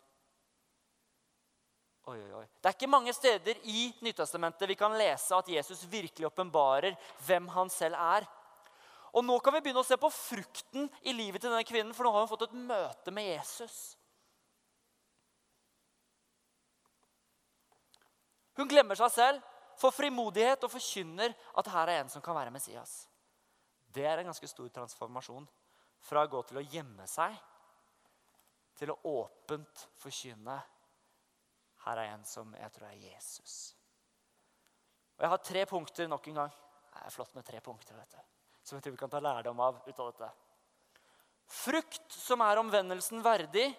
Oi, 2.10 2.16
oi, 2.16 2.32
oi. 2.40 2.46
Det 2.58 2.66
er 2.66 2.74
ikke 2.74 2.90
mange 2.90 3.12
steder 3.12 3.58
i 3.70 3.90
Nytestamentet 4.02 4.68
vi 4.68 4.74
kan 4.74 4.96
lese 4.98 5.36
at 5.36 5.48
Jesus 5.48 5.84
virkelig 5.90 6.26
åpenbarer 6.26 6.96
hvem 7.26 7.48
han 7.48 7.70
selv 7.70 7.94
er. 7.94 8.26
Og 9.12 9.24
Nå 9.24 9.38
kan 9.38 9.54
vi 9.54 9.60
begynne 9.60 9.82
å 9.82 9.86
se 9.86 9.98
på 10.00 10.10
frukten 10.10 10.88
i 11.02 11.12
livet 11.12 11.42
til 11.42 11.50
denne 11.50 11.66
kvinnen, 11.66 11.94
for 11.94 12.06
nå 12.06 12.12
har 12.14 12.24
hun 12.24 12.30
fått 12.30 12.48
et 12.48 12.54
møte 12.54 13.14
med 13.14 13.26
Jesus. 13.26 13.96
Hun 18.58 18.68
glemmer 18.68 18.98
seg 18.98 19.12
selv, 19.14 19.46
får 19.80 19.94
frimodighet 19.96 20.64
og 20.66 20.72
forkynner 20.72 21.34
at 21.58 21.70
her 21.72 21.92
er 21.92 22.02
en 22.02 22.12
som 22.12 22.22
kan 22.24 22.36
være 22.36 22.52
Messias. 22.54 23.06
Det 23.90 24.04
er 24.06 24.20
en 24.20 24.30
ganske 24.30 24.48
stor 24.48 24.68
transformasjon. 24.74 25.46
Fra 26.00 26.24
å 26.24 26.30
gå 26.32 26.42
til 26.48 26.60
å 26.60 26.64
gjemme 26.64 27.06
seg 27.10 27.34
til 28.80 28.92
å 28.92 29.00
åpent 29.10 29.86
forkynne 30.00 30.56
her 31.84 32.00
er 32.00 32.14
en 32.14 32.24
som 32.28 32.52
jeg 32.56 32.72
tror 32.74 32.88
er 32.88 33.02
Jesus. 33.02 33.56
Og 35.16 35.24
Jeg 35.24 35.32
har 35.32 35.44
tre 35.44 35.64
punkter 35.68 36.08
nok 36.08 36.28
en 36.28 36.42
gang. 36.42 36.52
Det 36.90 37.02
er 37.04 37.12
flott 37.12 37.34
med 37.34 37.44
tre 37.44 37.60
punkter. 37.60 37.96
du. 37.96 38.16
Som 38.62 38.76
jeg 38.76 38.84
tror 38.84 38.92
vi 38.92 39.00
kan 39.00 39.10
ta 39.12 39.20
lærdom 39.20 39.60
av 39.60 39.82
ut 39.86 39.98
av 39.98 40.12
dette. 40.12 40.30
Frukt 41.50 42.12
som 42.12 42.40
er 42.40 42.60
omvendelsen 42.60 43.22
verdig, 43.24 43.74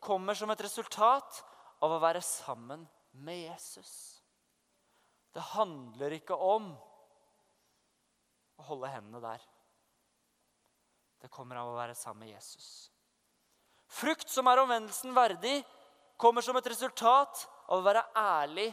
kommer 0.00 0.34
som 0.34 0.50
et 0.50 0.60
resultat 0.60 1.44
av 1.80 1.92
å 1.92 2.00
være 2.02 2.20
sammen 2.20 2.88
med 3.12 3.44
Jesus. 3.44 4.11
Det 5.32 5.42
handler 5.54 6.16
ikke 6.18 6.36
om 6.36 6.72
å 8.60 8.66
holde 8.68 8.90
hendene 8.92 9.22
der. 9.24 9.44
Det 11.22 11.30
kommer 11.32 11.60
av 11.60 11.70
å 11.70 11.78
være 11.78 11.96
sammen 11.96 12.26
med 12.26 12.34
Jesus. 12.34 12.90
Frukt 13.92 14.28
som 14.32 14.48
er 14.50 14.62
omvendelsen 14.62 15.14
verdig, 15.16 15.60
kommer 16.20 16.44
som 16.44 16.56
et 16.58 16.68
resultat 16.72 17.46
av 17.68 17.78
å 17.78 17.86
være 17.86 18.04
ærlig 18.18 18.68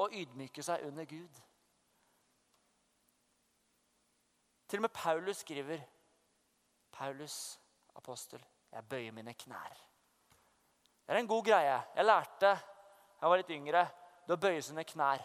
og 0.00 0.14
ydmyke 0.16 0.64
seg 0.64 0.84
under 0.88 1.06
Gud. 1.08 1.40
Til 4.70 4.80
og 4.80 4.86
med 4.86 4.94
Paulus 4.94 5.42
skriver, 5.42 5.82
Paulus, 6.94 7.58
apostel, 7.98 8.42
jeg 8.70 8.86
bøyer 8.86 9.14
mine 9.14 9.34
knær. 9.34 9.78
Det 11.06 11.16
er 11.16 11.18
en 11.18 11.30
god 11.30 11.42
greie. 11.44 11.78
Jeg 11.96 12.06
lærte 12.06 12.52
jeg 13.20 13.28
var 13.28 13.40
litt 13.40 13.52
yngre, 13.52 13.82
det 14.24 14.32
å 14.32 14.40
bøye 14.40 14.62
sine 14.64 14.84
knær. 14.88 15.20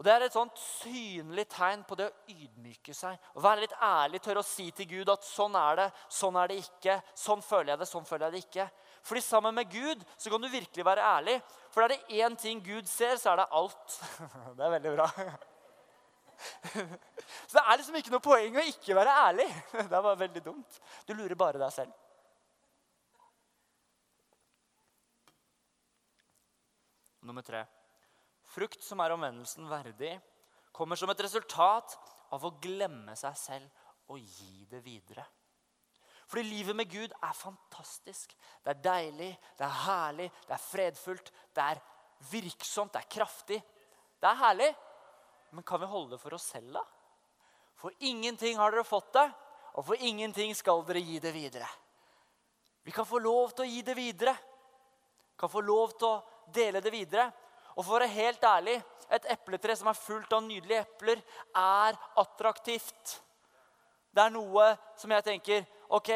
Og 0.00 0.04
Det 0.04 0.12
er 0.12 0.24
et 0.24 0.34
sånt 0.34 0.56
synlig 0.58 1.44
tegn 1.52 1.82
på 1.84 1.96
det 1.98 2.06
å 2.08 2.32
ydmyke 2.32 2.94
seg. 2.96 3.18
Å 3.36 3.42
være 3.44 3.66
litt 3.66 3.74
ærlig, 3.76 4.22
tørre 4.24 4.40
å 4.40 4.46
si 4.46 4.70
til 4.74 4.88
Gud 4.88 5.10
at 5.12 5.26
sånn 5.26 5.54
er 5.58 5.76
det, 5.78 5.88
sånn 6.08 6.38
er 6.40 6.48
det 6.48 6.56
ikke. 6.62 6.96
Sånn 7.18 7.44
føler 7.44 7.74
jeg 7.74 7.82
det, 7.82 7.88
sånn 7.90 8.08
føler 8.08 8.26
jeg 8.26 8.32
det 8.32 8.42
ikke. 8.46 8.66
Fordi 9.04 9.22
sammen 9.24 9.54
med 9.54 9.70
Gud 9.70 10.04
så 10.16 10.32
kan 10.32 10.42
du 10.42 10.48
virkelig 10.48 10.86
være 10.86 11.04
ærlig. 11.06 11.36
For 11.74 11.84
er 11.84 11.92
det 11.92 12.22
én 12.22 12.36
ting 12.40 12.62
Gud 12.64 12.88
ser, 12.88 13.18
så 13.20 13.34
er 13.34 13.42
det 13.42 13.50
alt. 13.60 13.98
Det 14.56 14.64
er 14.64 14.74
veldig 14.78 14.94
bra. 14.96 15.08
Så 17.46 17.54
det 17.54 17.62
er 17.62 17.78
liksom 17.78 17.96
ikke 18.00 18.10
noe 18.10 18.24
poeng 18.24 18.56
å 18.58 18.64
ikke 18.66 18.96
være 18.98 19.12
ærlig. 19.28 19.46
Det 19.76 19.90
bare 19.92 20.18
veldig 20.24 20.42
dumt. 20.42 20.80
Du 21.06 21.12
lurer 21.14 21.36
bare 21.38 21.60
deg 21.60 21.74
selv. 21.74 21.92
Nummer 27.22 27.46
tre. 27.46 27.62
Frukt 28.52 28.82
som 28.84 29.00
er 29.00 29.14
omvendelsen 29.14 29.68
verdig, 29.70 30.16
kommer 30.72 30.98
som 30.98 31.10
et 31.12 31.22
resultat 31.24 31.94
av 32.32 32.44
å 32.44 32.54
glemme 32.60 33.14
seg 33.16 33.36
selv 33.38 34.12
og 34.12 34.20
gi 34.20 34.66
det 34.68 34.82
videre. 34.84 35.24
Fordi 36.28 36.44
livet 36.48 36.76
med 36.76 36.88
Gud 36.88 37.12
er 37.12 37.36
fantastisk. 37.36 38.32
Det 38.64 38.72
er 38.72 38.84
deilig, 38.84 39.30
det 39.58 39.66
er 39.66 39.80
herlig, 39.84 40.28
det 40.46 40.54
er 40.56 40.64
fredfullt, 40.64 41.28
det 41.52 41.64
er 41.74 41.82
virksomt, 42.30 42.92
det 42.94 43.02
er 43.02 43.12
kraftig. 43.18 43.58
Det 44.20 44.30
er 44.30 44.40
herlig. 44.40 44.70
Men 45.52 45.66
kan 45.68 45.82
vi 45.82 45.90
holde 45.90 46.14
det 46.14 46.22
for 46.22 46.36
oss 46.36 46.46
selv, 46.54 46.72
da? 46.78 46.84
For 47.76 47.92
ingenting 48.08 48.56
har 48.56 48.72
dere 48.72 48.86
fått 48.86 49.12
det, 49.16 49.26
og 49.76 49.84
for 49.88 50.04
ingenting 50.08 50.54
skal 50.56 50.84
dere 50.88 51.02
gi 51.04 51.18
det 51.20 51.32
videre. 51.34 51.68
Vi 52.82 52.92
kan 52.94 53.06
få 53.06 53.20
lov 53.22 53.52
til 53.52 53.66
å 53.66 53.68
gi 53.68 53.82
det 53.84 53.96
videre. 53.96 54.34
Kan 55.36 55.52
få 55.52 55.60
lov 55.64 55.96
til 55.98 56.08
å 56.08 56.48
dele 56.52 56.80
det 56.80 56.92
videre. 56.94 57.28
Og 57.76 57.84
for 57.84 57.94
å 57.94 57.98
være 58.00 58.12
helt 58.12 58.44
ærlig 58.44 58.76
et 59.12 59.28
epletre 59.34 59.76
som 59.76 59.90
er 59.90 59.98
fullt 59.98 60.32
av 60.32 60.44
nydelige 60.44 60.84
epler, 60.84 61.22
er 61.56 61.98
attraktivt. 62.20 63.18
Det 64.12 64.24
er 64.24 64.32
noe 64.32 64.72
som 65.00 65.12
jeg 65.12 65.24
tenker 65.24 65.64
Ok, 65.92 66.10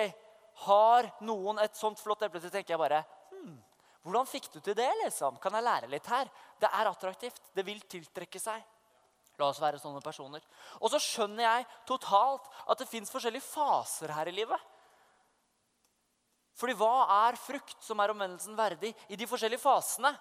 har 0.66 1.09
noen 1.25 1.61
et 1.61 1.77
sånt 1.77 2.01
flott 2.01 2.23
epletre, 2.25 2.49
tenker 2.53 2.75
jeg 2.75 2.81
bare 2.81 3.03
hmm, 3.33 3.57
Hvordan 4.05 4.29
fikk 4.29 4.49
du 4.55 4.61
til 4.61 4.77
det? 4.79 4.88
liksom? 5.03 5.37
Kan 5.42 5.57
jeg 5.57 5.66
lære 5.66 5.90
litt 5.92 6.09
her? 6.09 6.31
Det 6.61 6.71
er 6.71 6.88
attraktivt. 6.88 7.42
Det 7.53 7.64
vil 7.66 7.83
tiltrekke 7.85 8.40
seg. 8.40 8.62
La 9.37 9.51
oss 9.51 9.61
være 9.61 9.81
sånne 9.81 10.01
personer. 10.01 10.45
Og 10.81 10.88
så 10.92 11.01
skjønner 11.03 11.45
jeg 11.45 11.66
totalt 11.88 12.49
at 12.64 12.81
det 12.81 12.88
fins 12.88 13.12
forskjellige 13.12 13.45
faser 13.45 14.14
her 14.16 14.31
i 14.31 14.37
livet. 14.37 14.73
Fordi 16.57 16.73
hva 16.79 17.05
er 17.27 17.37
frukt 17.37 17.77
som 17.85 18.01
er 18.01 18.14
omvendelsen 18.14 18.57
verdig 18.57 18.95
i 19.12 19.19
de 19.21 19.29
forskjellige 19.29 19.61
fasene? 19.61 20.14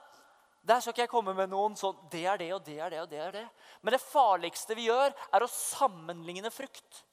Der 0.65 0.81
skal 0.81 0.95
ikke 0.95 1.03
jeg 1.03 1.11
komme 1.11 1.33
med 1.37 1.51
noen 1.51 1.75
sånn 1.77 1.97
Det 2.09 2.23
er 2.25 2.39
det, 2.41 2.51
og 2.55 2.63
det 2.65 2.79
er 2.81 2.93
det, 2.93 3.01
og 3.03 3.09
det 3.09 3.19
er 3.21 3.33
det. 3.35 3.43
Men 3.85 3.93
det 3.93 4.01
farligste 4.01 4.77
vi 4.77 4.87
gjør, 4.87 5.13
er 5.13 5.45
å 5.45 5.51
sammenligne 5.51 6.49
frukt. 6.53 7.03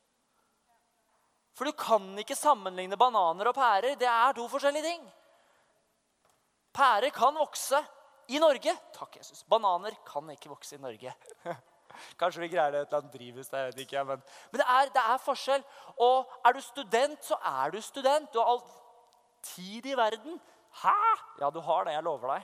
For 1.53 1.69
du 1.69 1.77
kan 1.77 2.07
ikke 2.21 2.37
sammenligne 2.39 2.97
bananer 2.97 3.51
og 3.51 3.57
pærer. 3.57 3.99
Det 4.01 4.09
er 4.09 4.39
to 4.39 4.47
forskjellige 4.49 4.89
ting. 4.89 5.03
Pærer 6.73 7.13
kan 7.13 7.37
vokse 7.37 7.83
i 8.33 8.41
Norge. 8.41 8.73
Takk, 8.97 9.19
Jesus. 9.21 9.45
Bananer 9.45 9.99
kan 10.09 10.31
ikke 10.33 10.51
vokse 10.53 10.79
i 10.79 10.81
Norge. 10.81 11.13
Kanskje 12.21 12.47
vi 12.47 12.49
greier 12.55 12.73
det 12.73 12.81
et 12.81 12.89
eller 12.89 13.03
annet 13.03 13.17
drivhus 13.19 13.51
der. 13.53 13.67
jeg 13.67 13.75
vet 13.75 13.83
ikke, 13.85 14.05
Men, 14.05 14.23
men 14.53 14.63
det, 14.63 14.69
er, 14.69 14.93
det, 14.95 15.03
er, 15.03 15.19
forskjell. 15.27 15.65
Og 15.99 16.33
er 16.47 16.57
du 16.57 16.61
student, 16.65 17.25
så 17.25 17.37
er 17.37 17.75
du 17.75 17.81
student. 17.85 18.33
Du 18.33 18.41
har 18.41 18.49
all 18.55 18.63
tid 19.45 19.87
i 19.87 19.97
verden. 19.99 20.41
Hæ? 20.81 20.97
Ja, 21.41 21.51
du 21.51 21.61
har 21.61 21.85
det. 21.85 21.93
Jeg 21.93 22.05
lover 22.07 22.35
deg. 22.35 22.43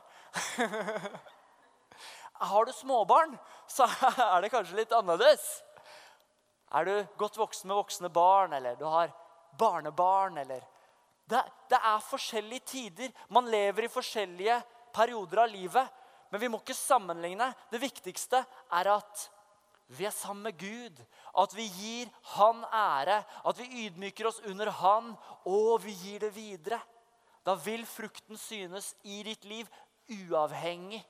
Har 2.39 2.65
du 2.65 2.73
småbarn, 2.73 3.33
så 3.67 3.89
er 4.35 4.43
det 4.43 4.53
kanskje 4.53 4.77
litt 4.79 4.93
annerledes. 4.95 5.47
Er 6.71 6.85
du 6.87 6.93
godt 7.19 7.39
voksen 7.41 7.67
med 7.67 7.79
voksne 7.81 8.11
barn, 8.15 8.53
eller 8.55 8.77
du 8.79 8.85
har 8.87 9.11
barnebarn, 9.59 10.39
eller 10.39 10.63
det, 11.29 11.41
det, 11.69 11.81
er 11.81 12.05
forskjellige 12.05 12.65
tider. 12.65 13.11
Man 13.29 13.51
lever 13.51 13.85
i 13.85 13.91
forskjellige 13.93 14.61
perioder 14.95 15.43
av 15.43 15.51
livet. 15.53 15.91
Men 16.31 16.41
vi 16.41 16.49
må 16.53 16.61
ikke 16.61 16.77
sammenligne. 16.77 17.51
Det 17.73 17.81
viktigste 17.83 18.41
er 18.79 18.91
at 18.93 19.25
vi 19.97 20.07
er 20.07 20.15
sammen 20.15 20.47
med 20.47 20.57
Gud. 20.61 21.03
At 21.37 21.57
vi 21.57 21.67
gir 21.69 22.13
Han 22.37 22.63
ære. 22.65 23.23
At 23.45 23.61
vi 23.61 23.87
ydmyker 23.87 24.31
oss 24.31 24.41
under 24.47 24.71
Han, 24.81 25.13
og 25.45 25.83
vi 25.85 25.97
gir 25.97 26.25
det 26.25 26.33
videre. 26.37 26.81
Da 27.49 27.55
vil 27.57 27.87
frukten 27.89 28.37
synes 28.37 28.91
i 29.09 29.23
ditt 29.25 29.47
liv 29.49 29.69
uavhengig. 30.29 31.01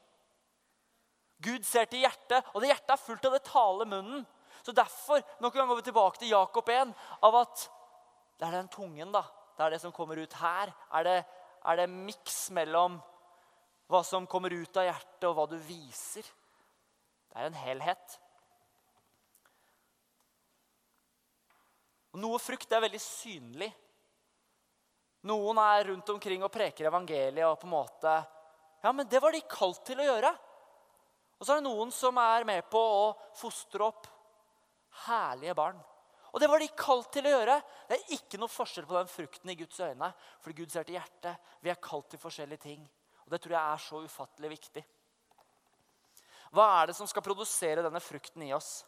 Gud 1.42 1.66
ser 1.66 1.88
til 1.90 2.04
hjertet, 2.04 2.46
og 2.54 2.62
det 2.62 2.70
hjertet 2.70 2.92
er 2.94 3.02
fullt 3.02 3.26
av 3.26 3.34
det 3.34 3.46
tale 3.46 3.86
munnen. 3.90 4.22
Så 4.62 4.74
Derfor 4.74 5.22
nok 5.42 5.54
en 5.54 5.60
gang 5.60 5.68
går 5.70 5.80
vi 5.80 5.86
tilbake 5.88 6.20
til 6.22 6.32
Jakob 6.34 6.70
1, 6.70 6.94
av 7.26 7.38
at 7.42 7.64
det 8.38 8.46
er 8.46 8.54
den 8.54 8.70
tungen 8.70 9.10
da, 9.14 9.24
det 9.56 9.64
er 9.64 9.74
det 9.74 9.80
som 9.82 9.94
kommer 9.94 10.18
ut 10.22 10.34
her. 10.38 10.70
Er 10.94 11.06
det, 11.06 11.16
er 11.66 11.80
det 11.80 11.88
miks 11.90 12.38
mellom 12.54 13.00
hva 13.90 14.04
som 14.06 14.26
kommer 14.30 14.54
ut 14.54 14.78
av 14.78 14.86
hjertet, 14.86 15.26
og 15.26 15.34
hva 15.34 15.46
du 15.50 15.56
viser? 15.58 16.26
Det 17.28 17.38
er 17.38 17.50
en 17.50 17.60
helhet. 17.64 18.18
Og 22.14 22.22
noe 22.22 22.38
frukt 22.42 22.70
er 22.70 22.86
veldig 22.86 23.02
synlig. 23.02 23.72
Noen 25.26 25.58
er 25.58 25.88
rundt 25.90 26.10
omkring 26.14 26.44
og 26.46 26.52
preker 26.54 26.86
evangeliet 26.90 27.46
og 27.48 27.58
på 27.58 27.66
en 27.66 27.74
måte 27.74 28.14
Ja, 28.84 28.92
men 28.92 29.08
det 29.10 29.18
var 29.18 29.34
de 29.34 29.40
kalt 29.50 29.80
til 29.86 29.98
å 29.98 30.06
gjøre. 30.06 30.30
Og 31.38 31.46
så 31.46 31.54
er 31.54 31.58
det 31.58 31.66
noen 31.66 31.90
som 31.94 32.18
er 32.22 32.46
med 32.46 32.66
på 32.70 32.78
å 32.78 33.06
fostre 33.34 33.82
opp 33.86 34.06
herlige 35.06 35.56
barn. 35.58 35.80
Og 36.30 36.42
det 36.42 36.48
var 36.50 36.62
de 36.62 36.68
kalt 36.78 37.08
til 37.14 37.26
å 37.26 37.32
gjøre. 37.32 37.56
Det 37.88 37.96
er 37.96 38.14
ikke 38.18 38.38
noe 38.38 38.52
forskjell 38.52 38.86
på 38.86 38.96
den 38.98 39.10
frukten 39.10 39.50
i 39.50 39.56
Guds 39.58 39.80
øyne. 39.80 40.10
For 40.44 40.54
Gud 40.54 40.70
ser 40.70 40.86
til 40.86 40.98
hjertet. 40.98 41.50
Vi 41.64 41.72
er 41.72 41.82
kalt 41.82 42.10
til 42.12 42.22
forskjellige 42.22 42.64
ting. 42.66 42.84
Og 43.24 43.32
det 43.32 43.40
tror 43.42 43.56
jeg 43.56 43.72
er 43.72 43.82
så 43.82 44.02
ufattelig 44.04 44.50
viktig. 44.52 44.84
Hva 46.54 46.66
er 46.78 46.88
det 46.88 46.96
som 46.96 47.08
skal 47.08 47.24
produsere 47.24 47.84
denne 47.84 48.00
frukten 48.02 48.44
i 48.46 48.52
oss? 48.56 48.82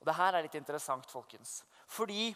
Og 0.00 0.06
det 0.08 0.16
her 0.16 0.36
er 0.36 0.46
litt 0.46 0.56
interessant, 0.58 1.08
folkens. 1.10 1.58
Fordi 1.90 2.30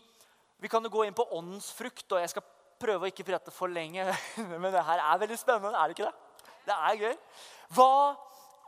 vi 0.61 0.69
kan 0.69 0.85
jo 0.85 0.93
gå 0.93 1.07
inn 1.07 1.17
på 1.17 1.29
åndens 1.37 1.71
frukt, 1.77 2.07
og 2.13 2.21
jeg 2.21 2.33
skal 2.33 2.45
prøve 2.81 3.07
å 3.07 3.11
ikke 3.11 3.27
prate 3.29 3.53
for 3.55 3.73
lenge. 3.73 4.07
Men 4.51 4.71
det 4.73 4.85
her 4.87 5.03
er 5.05 5.23
veldig 5.23 5.39
spennende, 5.41 5.77
er 5.77 5.91
det 5.91 5.99
ikke 5.99 6.09
det? 6.09 6.57
Det 6.67 6.77
er 6.77 7.01
gøy. 7.05 7.17
Hva 7.77 7.93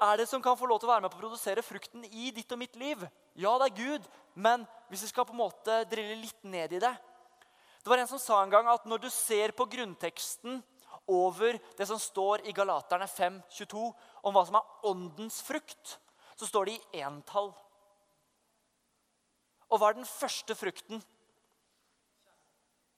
er 0.03 0.19
det 0.19 0.29
som 0.31 0.43
kan 0.43 0.59
få 0.59 0.67
lov 0.69 0.81
til 0.81 0.89
å 0.89 0.93
være 0.93 1.05
med 1.05 1.13
på 1.13 1.21
å 1.21 1.25
produsere 1.25 1.65
frukten 1.65 2.05
i 2.09 2.31
ditt 2.35 2.53
og 2.53 2.61
mitt 2.61 2.77
liv? 2.81 3.03
Ja, 3.39 3.55
det 3.61 3.71
er 3.71 3.79
Gud, 3.79 4.07
men 4.35 4.67
hvis 4.91 5.07
vi 5.07 5.13
skal 5.13 5.27
på 5.29 5.35
en 5.35 5.43
måte 5.43 5.83
drille 5.91 6.19
litt 6.21 6.45
ned 6.45 6.75
i 6.77 6.83
det 6.83 6.93
Det 7.83 7.91
var 7.91 7.99
en 7.99 8.11
som 8.11 8.21
sa 8.21 8.43
en 8.43 8.53
gang 8.53 8.69
at 8.71 8.85
når 8.87 9.05
du 9.05 9.11
ser 9.11 9.55
på 9.57 9.67
grunnteksten 9.67 10.61
over 11.11 11.59
det 11.79 11.87
som 11.89 11.99
står 11.99 12.45
i 12.47 12.55
Galaterne 12.55 13.09
5, 13.11 13.41
22, 13.51 13.89
om 14.23 14.35
hva 14.35 14.45
som 14.47 14.59
er 14.59 14.87
åndens 14.87 15.41
frukt, 15.43 15.97
så 16.39 16.47
står 16.47 16.69
det 16.69 16.77
i 16.79 17.03
entall. 17.03 17.51
Og 19.73 19.81
hva 19.81 19.91
er 19.91 19.99
den 19.99 20.07
første 20.07 20.55
frukten? 20.55 21.03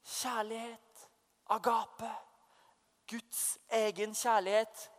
Kjærlighet. 0.04 0.83
Agape. 1.52 2.10
Guds 3.10 3.58
egen 3.68 4.14
kjærlighet. 4.16 4.90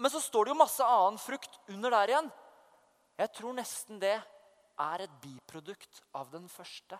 Men 0.00 0.12
så 0.12 0.20
står 0.20 0.44
det 0.44 0.52
jo 0.54 0.60
masse 0.60 0.84
annen 0.84 1.20
frukt 1.20 1.56
under 1.68 1.92
der 1.92 2.12
igjen. 2.12 2.28
Jeg 3.20 3.32
tror 3.36 3.56
nesten 3.56 4.00
det 4.00 4.16
er 4.80 5.04
et 5.04 5.16
biprodukt 5.22 6.02
av 6.16 6.28
den 6.32 6.46
første. 6.48 6.98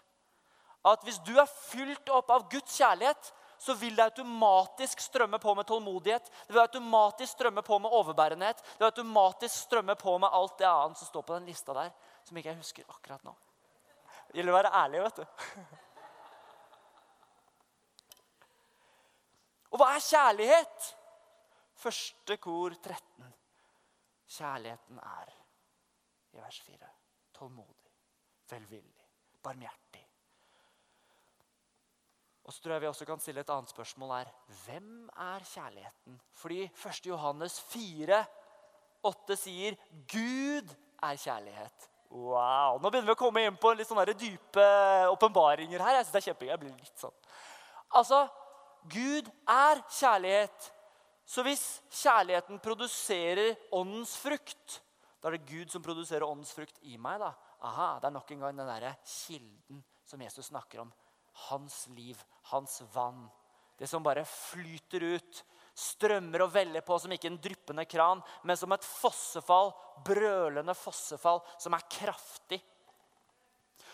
At 0.85 1.05
hvis 1.05 1.21
du 1.25 1.35
er 1.41 1.49
fylt 1.49 2.09
opp 2.13 2.33
av 2.33 2.47
Guds 2.53 2.77
kjærlighet, 2.81 3.33
så 3.61 3.75
vil 3.77 3.97
det 3.97 4.07
automatisk 4.07 5.01
strømme 5.05 5.39
på 5.41 5.55
med 5.55 5.69
tålmodighet. 5.69 6.31
Det 6.47 6.55
vil 6.55 6.63
automatisk 6.63 7.35
strømme 7.35 7.63
på 7.65 7.79
med 7.79 7.93
overbærenhet. 7.93 8.63
Det 8.65 8.81
vil 8.81 8.89
automatisk 8.89 9.55
strømme 9.67 9.97
på 10.01 10.17
med 10.19 10.33
alt 10.33 10.57
det 10.59 10.69
annet 10.69 11.01
som 11.01 11.11
står 11.11 11.27
på 11.29 11.37
den 11.37 11.49
lista 11.49 11.77
der, 11.77 11.93
som 12.25 12.41
ikke 12.41 12.55
jeg 12.55 12.61
husker 12.63 12.89
akkurat 12.89 13.25
nå. 13.29 13.37
Det 14.31 14.41
gjelder 14.41 14.55
å 14.55 14.59
være 14.61 14.73
ærlig, 14.81 15.05
vet 15.05 15.21
du. 15.21 15.47
Og 19.71 19.79
hva 19.79 19.93
er 19.95 20.05
kjærlighet? 20.05 20.89
Første 21.81 22.37
kor 22.43 22.75
13. 22.75 23.35
Kjærligheten 24.31 24.99
er 24.99 25.35
i 26.35 26.43
vers 26.43 26.61
4. 26.67 26.91
Tålmodig, 27.35 27.93
velvillig, 28.51 29.07
barmhjertig. 29.43 30.03
Og 32.45 32.55
så 32.55 32.63
tror 32.63 32.73
jeg 32.75 32.83
vi 32.83 32.91
også 32.91 33.07
kan 33.07 33.21
stille 33.23 33.45
et 33.45 33.51
annet 33.55 33.71
spørsmål 33.71 34.13
her. 34.17 34.31
Hvem 34.65 35.09
er 35.23 35.45
kjærligheten? 35.53 36.21
Fordi 36.35 36.65
1. 36.67 37.07
Johannes 37.07 37.61
4, 37.71 38.25
8 39.07 39.37
sier 39.39 39.79
Gud 40.11 40.75
er 41.03 41.17
kjærlighet. 41.17 41.87
Wow, 42.11 42.81
Nå 42.83 42.91
begynner 42.91 43.07
vi 43.07 43.15
å 43.15 43.21
komme 43.21 43.45
inn 43.47 43.59
på 43.61 43.71
litt 43.79 43.87
sånne 43.87 44.17
dype 44.19 44.65
åpenbaringer 45.13 45.79
her. 45.79 46.01
Jeg 46.01 46.09
synes 46.09 46.17
det 46.17 46.21
er 46.21 46.27
kjempegøy. 46.27 46.51
Jeg 46.51 46.63
blir 46.65 46.73
litt 46.75 47.05
sånn. 47.05 47.15
Altså, 48.01 48.25
Gud 48.89 49.29
er 49.49 49.83
kjærlighet. 49.89 50.71
Så 51.27 51.45
hvis 51.47 51.65
kjærligheten 51.95 52.59
produserer 52.63 53.55
åndens 53.77 54.17
frukt, 54.19 54.81
da 55.21 55.29
er 55.29 55.37
det 55.37 55.49
Gud 55.51 55.71
som 55.71 55.85
produserer 55.85 56.27
åndens 56.27 56.53
frukt 56.57 56.81
i 56.83 56.97
meg. 56.97 57.21
da. 57.21 57.35
Aha, 57.63 57.99
Det 58.01 58.09
er 58.09 58.17
nok 58.17 58.31
en 58.31 58.41
gang 58.41 58.57
den 58.57 58.67
der 58.67 58.97
kilden 59.05 59.85
som 60.05 60.21
Jesus 60.21 60.47
snakker 60.47 60.81
om. 60.81 60.93
Hans 61.51 61.87
liv, 61.89 62.17
hans 62.51 62.83
vann. 62.95 63.29
Det 63.79 63.89
som 63.89 64.03
bare 64.03 64.25
flyter 64.25 65.03
ut, 65.17 65.45
strømmer 65.75 66.43
og 66.45 66.53
veller 66.53 66.81
på 66.85 66.99
som 67.01 67.13
ikke 67.13 67.31
en 67.31 67.39
dryppende 67.41 67.87
kran, 67.89 68.21
men 68.45 68.57
som 68.57 68.73
et 68.73 68.85
fossefall, 68.85 69.73
brølende 70.05 70.75
fossefall 70.75 71.41
som 71.59 71.77
er 71.77 71.87
kraftig. 71.89 72.61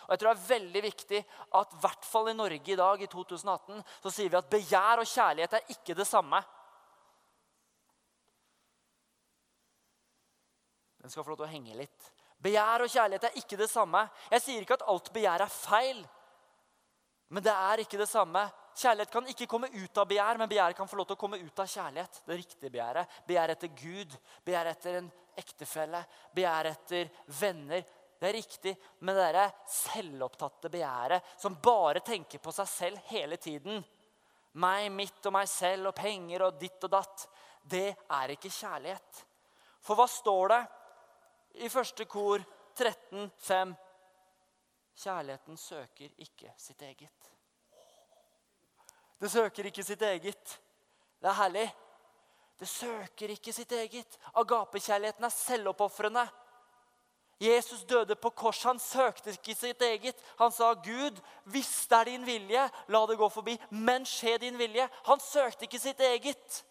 Og 0.07 0.13
jeg 0.15 0.23
tror 0.23 0.33
det 0.33 0.37
er 0.39 0.51
veldig 0.51 0.83
viktig 0.85 1.23
at 1.61 1.73
i 1.75 1.81
hvert 1.83 2.07
fall 2.07 2.31
i 2.31 2.37
Norge 2.39 2.73
i 2.73 2.79
dag, 2.79 3.03
i 3.03 3.09
2018, 3.11 3.81
så 4.05 4.13
sier 4.15 4.31
vi 4.31 4.39
at 4.39 4.51
begjær 4.51 5.03
og 5.03 5.11
kjærlighet 5.11 5.57
er 5.59 5.73
ikke 5.75 5.97
det 5.99 6.07
samme. 6.07 6.43
Den 11.03 11.11
skal 11.11 11.23
få 11.23 11.35
lov 11.35 11.41
til 11.43 11.49
å 11.49 11.55
henge 11.55 11.75
litt. 11.79 12.13
Begjær 12.43 12.85
og 12.85 12.93
kjærlighet 12.93 13.27
er 13.29 13.41
ikke 13.41 13.59
det 13.59 13.71
samme. 13.71 14.05
Jeg 14.31 14.45
sier 14.45 14.63
ikke 14.63 14.79
at 14.79 14.87
alt 14.91 15.11
begjær 15.15 15.43
er 15.45 15.53
feil, 15.53 16.01
men 17.35 17.43
det 17.43 17.53
er 17.55 17.83
ikke 17.83 17.99
det 17.99 18.09
samme. 18.11 18.45
Kjærlighet 18.77 19.13
kan 19.13 19.29
ikke 19.31 19.49
komme 19.51 19.71
ut 19.73 19.99
av 19.99 20.07
begjær, 20.07 20.39
men 20.39 20.51
begjær 20.51 20.75
kan 20.77 20.89
få 20.91 20.99
lov 21.01 21.09
til 21.09 21.17
å 21.17 21.21
komme 21.21 21.41
ut 21.41 21.63
av 21.63 21.71
kjærlighet. 21.71 22.21
Det 22.27 22.39
riktige 22.39 22.71
begjæret. 22.71 23.15
Begjær 23.27 23.53
etter 23.55 23.73
Gud, 23.73 24.17
begjær 24.47 24.71
etter 24.71 24.99
en 25.01 25.09
ektefelle, 25.41 26.03
begjær 26.37 26.71
etter 26.71 27.11
venner. 27.41 27.87
Det 28.17 28.29
er 28.29 28.37
riktig, 28.39 28.73
men 29.01 29.15
det 29.15 29.27
derre 29.27 29.51
selvopptatte 29.69 30.71
begjæret 30.73 31.37
som 31.41 31.59
bare 31.63 32.01
tenker 32.05 32.41
på 32.41 32.55
seg 32.55 32.69
selv 32.71 33.13
hele 33.13 33.37
tiden 33.37 33.85
Meg, 34.57 34.87
mitt 34.89 35.27
og 35.29 35.35
meg 35.37 35.49
selv 35.53 35.91
og 35.91 35.99
penger 35.99 36.47
og 36.47 36.55
ditt 36.57 36.85
og 36.87 36.93
datt. 36.95 37.27
Det 37.61 37.91
er 37.93 38.33
ikke 38.33 38.49
kjærlighet. 38.49 39.19
For 39.85 39.99
hva 39.99 40.07
står 40.09 40.53
det 40.55 40.61
i 41.67 41.69
første 41.69 42.07
kor 42.09 42.41
13, 42.73 43.29
5. 43.37 43.75
Kjærligheten 44.97 45.61
søker 45.61 46.15
ikke 46.25 46.55
sitt 46.57 46.81
eget. 46.89 47.29
Det 49.21 49.31
søker 49.33 49.69
ikke 49.69 49.85
sitt 49.85 50.03
eget. 50.09 50.57
Det 51.21 51.29
er 51.29 51.39
herlig. 51.43 51.69
Det 52.57 52.69
søker 52.69 53.37
ikke 53.37 53.53
sitt 53.53 53.73
eget. 53.77 54.19
Agapekjærligheten 54.41 55.25
er 55.29 55.37
selvoppofrende. 55.37 56.25
Jesus 57.41 57.85
døde 57.85 58.17
på 58.17 58.31
kors. 58.31 58.63
Han 58.65 58.79
søkte 58.79 59.35
ikke 59.35 59.55
sitt 59.55 59.83
eget. 59.83 60.23
Han 60.39 60.53
sa, 60.53 60.73
'Gud, 60.75 61.21
hvis 61.45 61.87
det 61.87 61.99
er 61.99 62.05
din 62.05 62.27
vilje, 62.27 62.71
la 62.89 63.07
det 63.07 63.19
gå 63.19 63.29
forbi.' 63.29 63.59
Men 63.71 64.07
skje 64.07 64.39
din 64.39 64.59
vilje. 64.59 64.89
Han 65.05 65.21
søkte 65.21 65.65
ikke 65.65 65.79
sitt 65.79 66.01
eget. 66.01 66.65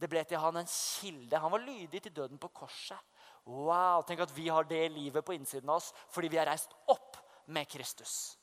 Det 0.00 0.08
ble 0.10 0.24
til 0.24 0.38
han 0.38 0.56
en 0.56 0.66
kilde. 0.66 1.38
Han 1.38 1.52
var 1.52 1.64
lydig 1.64 2.02
til 2.02 2.16
døden 2.16 2.38
på 2.38 2.48
korset. 2.48 2.98
Wow, 3.46 4.02
Tenk 4.02 4.20
at 4.20 4.36
vi 4.36 4.48
har 4.48 4.64
det 4.68 4.90
livet 4.92 5.24
på 5.24 5.32
innsiden 5.32 5.70
av 5.70 5.80
oss 5.80 5.94
fordi 6.12 6.28
vi 6.28 6.36
har 6.36 6.46
reist 6.46 6.74
opp 6.86 7.16
med 7.46 7.68
Kristus. 7.68 8.36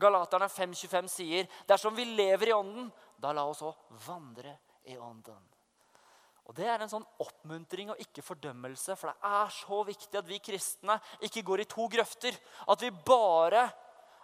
Galaterne 0.00 0.48
5,25 0.48 1.08
sier 1.08 1.48
dersom 1.68 1.96
vi 1.96 2.04
lever 2.04 2.48
i 2.48 2.52
ånden, 2.52 2.90
da 3.16 3.32
la 3.32 3.44
oss 3.48 3.62
òg 3.64 3.96
vandre 4.06 4.52
i 4.84 4.96
ånden. 4.96 5.49
Og 6.48 6.54
Det 6.56 6.66
er 6.66 6.82
en 6.82 6.90
sånn 6.90 7.06
oppmuntring 7.22 7.92
og 7.92 8.00
ikke 8.02 8.24
fordømmelse. 8.24 8.96
For 8.98 9.12
det 9.12 9.30
er 9.30 9.52
så 9.54 9.82
viktig 9.86 10.18
at 10.18 10.28
vi 10.28 10.40
kristne 10.42 10.96
ikke 11.26 11.44
går 11.46 11.62
i 11.62 11.68
to 11.70 11.86
grøfter. 11.92 12.36
At 12.66 12.82
vi 12.82 12.90
bare 12.90 13.68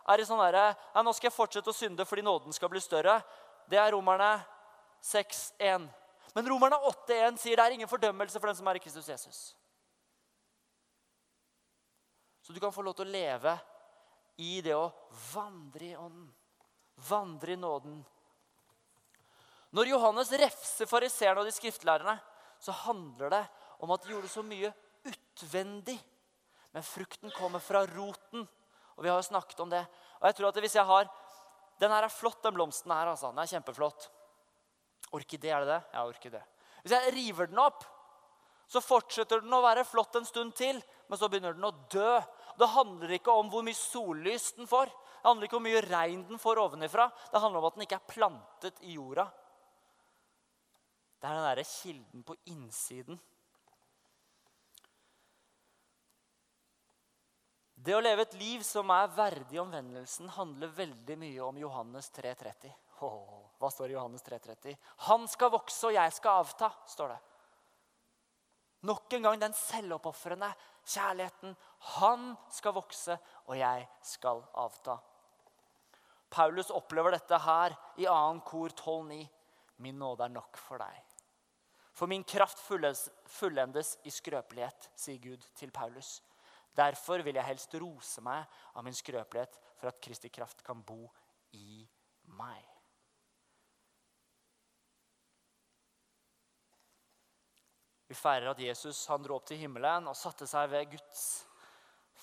er 0.06 0.22
i 0.22 0.26
sånn 0.26 0.40
derre 0.40 0.72
Nå 1.02 1.12
skal 1.14 1.28
jeg 1.28 1.36
fortsette 1.36 1.70
å 1.70 1.76
synde 1.76 2.06
fordi 2.08 2.24
nåden 2.26 2.54
skal 2.56 2.72
bli 2.72 2.82
større. 2.82 3.20
Det 3.70 3.78
er 3.78 3.92
Romerne 3.94 4.32
6,1. 5.02 5.86
Men 6.34 6.50
Romerne 6.50 6.78
8,1 6.90 7.38
sier 7.40 7.56
det 7.56 7.64
er 7.64 7.76
ingen 7.78 7.90
fordømmelse 7.90 8.40
for 8.40 8.50
den 8.50 8.58
som 8.58 8.66
er 8.68 8.78
i 8.78 8.82
Kristus 8.82 9.08
Jesus. 9.08 9.38
Så 12.42 12.52
du 12.52 12.60
kan 12.62 12.74
få 12.74 12.84
lov 12.86 12.94
til 12.94 13.08
å 13.08 13.14
leve 13.14 13.56
i 14.38 14.60
det 14.62 14.74
å 14.76 14.90
vandre 15.32 15.88
i 15.88 15.96
ånden. 15.96 16.28
Vandre 17.08 17.56
i 17.56 17.58
nåden. 17.60 17.96
Når 19.76 19.90
Johannes 19.92 20.32
refser 20.40 20.88
fariseerne 20.88 21.42
og 21.42 21.48
de 21.48 21.52
skriftlærerne, 21.52 22.16
så 22.62 22.72
handler 22.86 23.32
det 23.34 23.42
om 23.84 23.90
at 23.92 24.04
de 24.04 24.14
gjorde 24.14 24.30
så 24.32 24.44
mye 24.44 24.70
utvendig. 25.04 25.98
Men 26.72 26.84
frukten 26.84 27.32
kommer 27.36 27.60
fra 27.60 27.82
roten. 27.90 28.46
Og 28.96 29.04
vi 29.04 29.10
har 29.12 29.20
jo 29.20 29.28
snakket 29.28 29.60
om 29.60 29.72
det. 29.72 29.82
Og 30.20 30.28
jeg 30.30 30.38
tror 30.38 30.48
at 30.48 30.60
hvis 30.64 30.78
jeg 30.78 30.88
har 30.88 31.08
Den 31.76 31.92
her 31.92 32.06
er 32.06 32.08
flott, 32.08 32.40
den 32.40 32.54
blomsten 32.56 32.90
her. 32.90 33.06
altså. 33.06 33.28
Den 33.28 33.38
er 33.42 33.50
kjempeflott. 33.50 34.06
Orkidé, 35.12 35.50
er 35.52 35.60
det 35.60 35.68
det? 35.68 35.82
Ja, 35.92 36.06
orkidé. 36.08 36.40
Hvis 36.80 36.94
jeg 36.94 37.12
river 37.12 37.50
den 37.50 37.58
opp, 37.60 37.84
så 38.66 38.80
fortsetter 38.80 39.42
den 39.44 39.52
å 39.52 39.60
være 39.60 39.84
flott 39.84 40.16
en 40.16 40.24
stund 40.24 40.54
til, 40.56 40.80
men 41.06 41.18
så 41.20 41.28
begynner 41.28 41.52
den 41.52 41.68
å 41.68 41.74
dø. 41.92 42.16
Det 42.56 42.68
handler 42.72 43.12
ikke 43.18 43.34
om 43.34 43.50
hvor 43.52 43.60
mye 43.66 43.76
sollys 43.76 44.54
den 44.56 44.64
får. 44.66 44.88
Det 44.88 45.28
handler 45.28 45.50
ikke 45.50 45.58
om 45.58 45.68
hvor 45.68 45.74
mye 45.74 45.84
regn 45.84 46.24
den 46.30 46.40
får 46.40 46.62
ovenifra. 46.64 47.10
Det 47.28 47.42
handler 47.44 47.60
om 47.60 47.68
at 47.68 47.76
den 47.76 47.84
ikke 47.84 48.00
er 48.00 48.08
plantet 48.14 48.80
i 48.80 48.96
jorda. 48.96 49.28
Det 51.26 51.32
er 51.32 51.40
den 51.40 51.46
derre 51.48 51.62
kilden 51.66 52.22
på 52.22 52.34
innsiden. 52.52 53.16
Det 57.74 57.96
å 57.96 58.02
leve 58.04 58.22
et 58.22 58.36
liv 58.38 58.62
som 58.62 58.92
er 58.94 59.10
verdig 59.10 59.58
omvendelsen, 59.58 60.28
handler 60.36 60.70
veldig 60.76 61.16
mye 61.18 61.40
om 61.42 61.58
Johannes 61.58 62.12
330. 62.14 62.70
Oh, 63.02 63.40
hva 63.58 63.70
står 63.74 63.90
i 63.90 63.96
Johannes 63.96 64.22
3,30? 64.22 64.76
Han 65.08 65.26
skal 65.26 65.50
vokse, 65.56 65.88
og 65.88 65.96
jeg 65.96 66.14
skal 66.14 66.44
avta, 66.44 66.70
står 66.94 67.10
det. 67.16 67.18
Nok 68.86 69.18
en 69.18 69.26
gang 69.26 69.42
den 69.42 69.58
selvoppofrende 69.64 70.52
kjærligheten. 70.84 71.56
Han 71.96 72.28
skal 72.54 72.76
vokse, 72.78 73.18
og 73.50 73.58
jeg 73.58 73.88
skal 74.12 74.44
avta. 74.62 75.00
Paulus 76.30 76.70
opplever 76.70 77.18
dette 77.18 77.42
her 77.50 77.74
i 77.98 78.06
2. 78.06 78.46
kor 78.46 78.78
12,9. 78.78 79.20
Min 79.82 79.98
nåde 79.98 80.30
er 80.30 80.34
nok 80.38 80.62
for 80.62 80.78
deg. 80.86 81.05
For 81.96 82.06
min 82.06 82.24
kraft 82.28 82.60
fullendes 82.60 83.94
i 84.04 84.12
skrøpelighet, 84.12 84.90
sier 85.00 85.20
Gud 85.22 85.44
til 85.56 85.72
Paulus. 85.72 86.18
Derfor 86.76 87.22
vil 87.24 87.38
jeg 87.38 87.48
helst 87.48 87.74
rose 87.80 88.20
meg 88.20 88.44
av 88.76 88.84
min 88.84 88.96
skrøpelighet, 88.96 89.56
for 89.80 89.88
at 89.88 90.00
Kristi 90.04 90.28
kraft 90.28 90.60
kan 90.66 90.82
bo 90.84 91.06
i 91.56 91.80
meg. 92.36 92.60
Vi 98.06 98.14
feirer 98.14 98.52
at 98.52 98.60
Jesus 98.60 99.00
han 99.10 99.24
dro 99.24 99.40
opp 99.40 99.48
til 99.48 99.58
himmelen 99.64 100.06
og 100.06 100.20
satte 100.20 100.46
seg 100.46 100.68
ved 100.70 100.92
Guds 100.92 101.24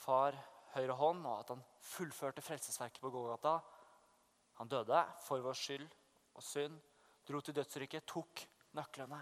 far 0.04 0.38
høyre 0.78 1.02
hånd, 1.02 1.26
og 1.26 1.42
at 1.42 1.54
han 1.56 1.66
fullførte 1.82 2.46
frelsesverket 2.46 3.02
på 3.02 3.12
Gågata. 3.12 3.58
Han 4.62 4.70
døde 4.70 5.02
for 5.26 5.42
vår 5.42 5.58
skyld 5.58 5.90
og 6.38 6.46
synd, 6.46 6.78
dro 7.26 7.42
til 7.42 7.58
dødsrykket, 7.58 8.06
tok 8.06 8.46
nøklene, 8.78 9.20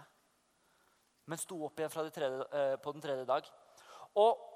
men 1.24 1.38
sto 1.38 1.58
opp 1.66 1.78
igjen 1.78 2.10
tredje, 2.10 2.46
eh, 2.50 2.76
på 2.76 2.92
den 2.92 3.04
tredje 3.04 3.24
dag. 3.28 3.46
Og 4.18 4.48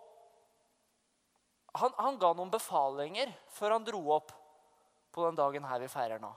han, 1.76 1.92
han 1.98 2.18
ga 2.18 2.32
noen 2.34 2.50
befalinger 2.52 3.32
før 3.52 3.76
han 3.76 3.86
dro 3.86 4.00
opp 4.16 4.32
på 5.12 5.24
den 5.26 5.38
dagen 5.38 5.64
her 5.64 5.80
vi 5.80 5.88
feirer 5.92 6.20
nå. 6.20 6.30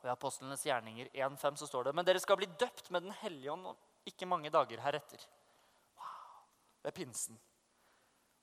Og 0.00 0.08
I 0.08 0.12
Apostlenes 0.12 0.64
gjerninger 0.66 1.10
1,5 1.12 1.60
så 1.62 1.68
står 1.68 1.88
det 1.88 1.96
Men 1.96 2.06
dere 2.06 2.20
skal 2.20 2.38
bli 2.40 2.48
døpt 2.60 2.90
med 2.90 3.06
Den 3.06 3.14
hellige 3.22 3.52
ånd 3.52 3.68
ikke 4.06 4.28
mange 4.28 4.52
dager 4.54 4.80
heretter. 4.84 5.22
Wow, 5.98 6.42
det 6.82 6.92
er 6.92 6.96
pinsen. 6.96 7.38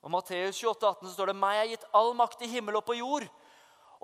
Og 0.04 0.12
Matteus 0.12 0.58
28, 0.60 0.90
18 0.90 1.08
så 1.08 1.14
står 1.14 1.30
det 1.30 1.36
«Meg 1.40 1.60
er 1.62 1.70
gitt 1.70 1.86
all 1.96 2.12
makt 2.18 2.42
i 2.44 2.50
himmel 2.52 2.76
og 2.76 2.84
på 2.84 2.98
jord. 2.98 3.24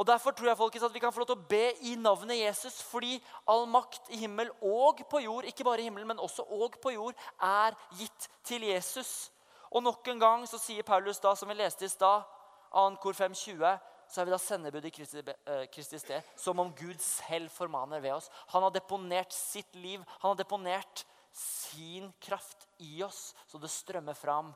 Og 0.01 0.07
Derfor 0.09 0.33
tror 0.33 0.49
jeg 0.49 0.57
folkens, 0.57 0.85
at 0.87 0.95
vi 0.95 1.01
kan 1.03 1.13
få 1.13 1.21
lov 1.21 1.27
til 1.29 1.37
å 1.37 1.49
be 1.51 1.65
i 1.85 1.91
navnet 2.01 2.39
Jesus, 2.39 2.79
fordi 2.89 3.19
all 3.53 3.67
makt 3.69 4.07
i 4.09 4.23
himmel 4.23 4.49
og 4.65 5.03
på 5.11 5.21
jord, 5.21 5.45
ikke 5.45 5.67
bare 5.67 5.83
i 5.83 5.89
himmelen, 5.91 6.09
men 6.09 6.23
også 6.25 6.47
og 6.57 6.79
på 6.81 6.95
jord, 6.95 7.19
er 7.37 7.77
gitt 7.99 8.29
til 8.49 8.65
Jesus. 8.65 9.29
Og 9.69 9.85
nok 9.85 10.09
en 10.09 10.23
gang 10.23 10.47
så 10.49 10.57
sier 10.59 10.87
Paulus 10.89 11.21
da, 11.21 11.35
som 11.37 11.53
vi 11.53 11.59
leste 11.59 11.85
i 11.85 11.93
stad, 11.93 12.25
2. 12.73 12.85
kor 13.03 13.19
5.20, 13.19 13.67
så 14.09 14.23
er 14.23 14.27
vi 14.31 14.33
da 14.33 14.39
sendebud 14.41 14.89
i 14.89 14.93
Kristi, 14.95 15.21
uh, 15.21 15.67
Kristi 15.75 16.01
sted, 16.01 16.33
som 16.33 16.65
om 16.65 16.73
Gud 16.79 16.97
selv 17.05 17.53
formaner 17.53 18.01
ved 18.01 18.15
oss. 18.17 18.31
Han 18.55 18.65
har 18.65 18.73
deponert 18.73 19.37
sitt 19.37 19.77
liv, 19.77 20.01
han 20.23 20.31
har 20.33 20.41
deponert 20.41 21.05
sin 21.37 22.09
kraft 22.25 22.65
i 22.79 23.03
oss, 23.05 23.35
så 23.47 23.61
det 23.61 23.69
strømmer 23.71 24.17
fram 24.17 24.55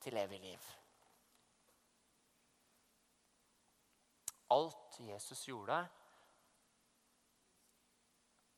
til 0.00 0.16
evig 0.24 0.40
liv. 0.40 0.72
Alt 4.52 4.98
Jesus 5.00 5.46
gjorde, 5.48 5.78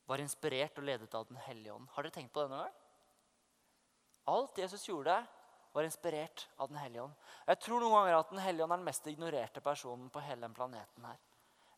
var 0.07 0.23
inspirert 0.23 0.79
og 0.79 0.87
ledet 0.87 1.15
av 1.19 1.27
Den 1.27 1.39
hellige 1.47 1.75
ånd. 1.75 1.89
Har 1.95 2.07
dere 2.07 2.15
tenkt 2.15 2.33
på 2.35 2.43
det 2.43 2.51
noen 2.53 2.67
gang? 2.67 2.83
Alt 4.31 4.59
Jesus 4.59 4.87
gjorde, 4.89 5.17
var 5.73 5.85
inspirert 5.85 6.49
av 6.57 6.71
Den 6.71 6.79
hellige 6.81 7.03
ånd. 7.03 7.15
Jeg 7.47 7.61
tror 7.63 7.83
noen 7.83 7.97
ganger 7.99 8.19
at 8.19 8.31
Den 8.31 8.43
hellige 8.43 8.65
ånd 8.65 8.73
er 8.73 8.83
den 8.83 8.89
mest 8.89 9.07
ignorerte 9.11 9.61
personen 9.61 10.11
på 10.11 10.23
hele 10.25 10.47
den 10.47 10.55
planeten. 10.55 11.05
her. 11.05 11.19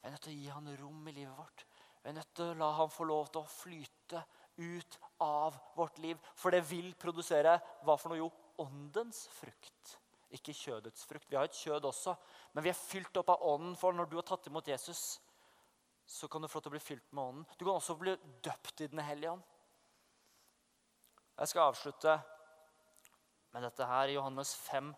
Vi 0.00 0.06
er 0.06 0.10
nødt 0.14 0.22
til 0.22 0.32
å 0.34 0.40
gi 0.40 0.48
han 0.48 0.76
rom 0.78 1.08
i 1.08 1.12
livet 1.12 1.36
vårt. 1.36 1.64
Vi 2.02 2.08
er 2.08 2.18
nødt 2.20 2.34
til 2.34 2.52
å 2.52 2.58
la 2.60 2.72
han 2.78 2.90
få 2.90 3.04
lov 3.04 3.32
til 3.32 3.42
å 3.42 3.50
flyte 3.50 4.24
ut 4.58 4.98
av 5.20 5.56
vårt 5.74 5.98
liv. 5.98 6.18
For 6.34 6.50
det 6.50 6.62
vil 6.70 6.94
produsere 6.94 7.58
hva 7.82 7.96
for 7.98 8.12
noe? 8.12 8.18
Jo, 8.18 8.30
åndens 8.58 9.26
frukt. 9.34 9.98
Ikke 10.36 10.52
kjødets 10.52 11.06
frukt. 11.08 11.28
Vi 11.30 11.36
har 11.38 11.48
et 11.48 11.56
kjød 11.56 11.86
også, 11.88 12.12
men 12.52 12.64
vi 12.64 12.72
er 12.72 12.76
fylt 12.76 13.16
opp 13.16 13.30
av 13.32 13.44
ånden. 13.48 13.76
For 13.80 13.96
når 13.96 14.10
du 14.10 14.18
har 14.18 14.26
tatt 14.28 14.50
imot 14.50 14.68
Jesus, 14.68 15.20
så 16.08 16.28
kan 16.28 16.42
du 16.42 16.48
få 16.48 16.58
lov 16.58 16.66
til 16.66 16.72
å 16.72 16.76
bli 16.76 16.84
fylt 16.84 17.12
med 17.12 17.22
ånden. 17.24 17.46
Du 17.56 17.64
kan 17.64 17.76
også 17.76 17.96
bli 18.00 18.16
døpt 18.44 18.84
i 18.84 18.90
Den 18.92 19.04
hellige 19.04 19.32
ånd. 19.36 19.44
Jeg 21.38 21.52
skal 21.52 21.70
avslutte 21.70 22.14
med 23.54 23.62
dette 23.62 23.86
her. 23.86 24.08
I 24.08 24.16
Johannes 24.16 24.54
5, 24.66 24.88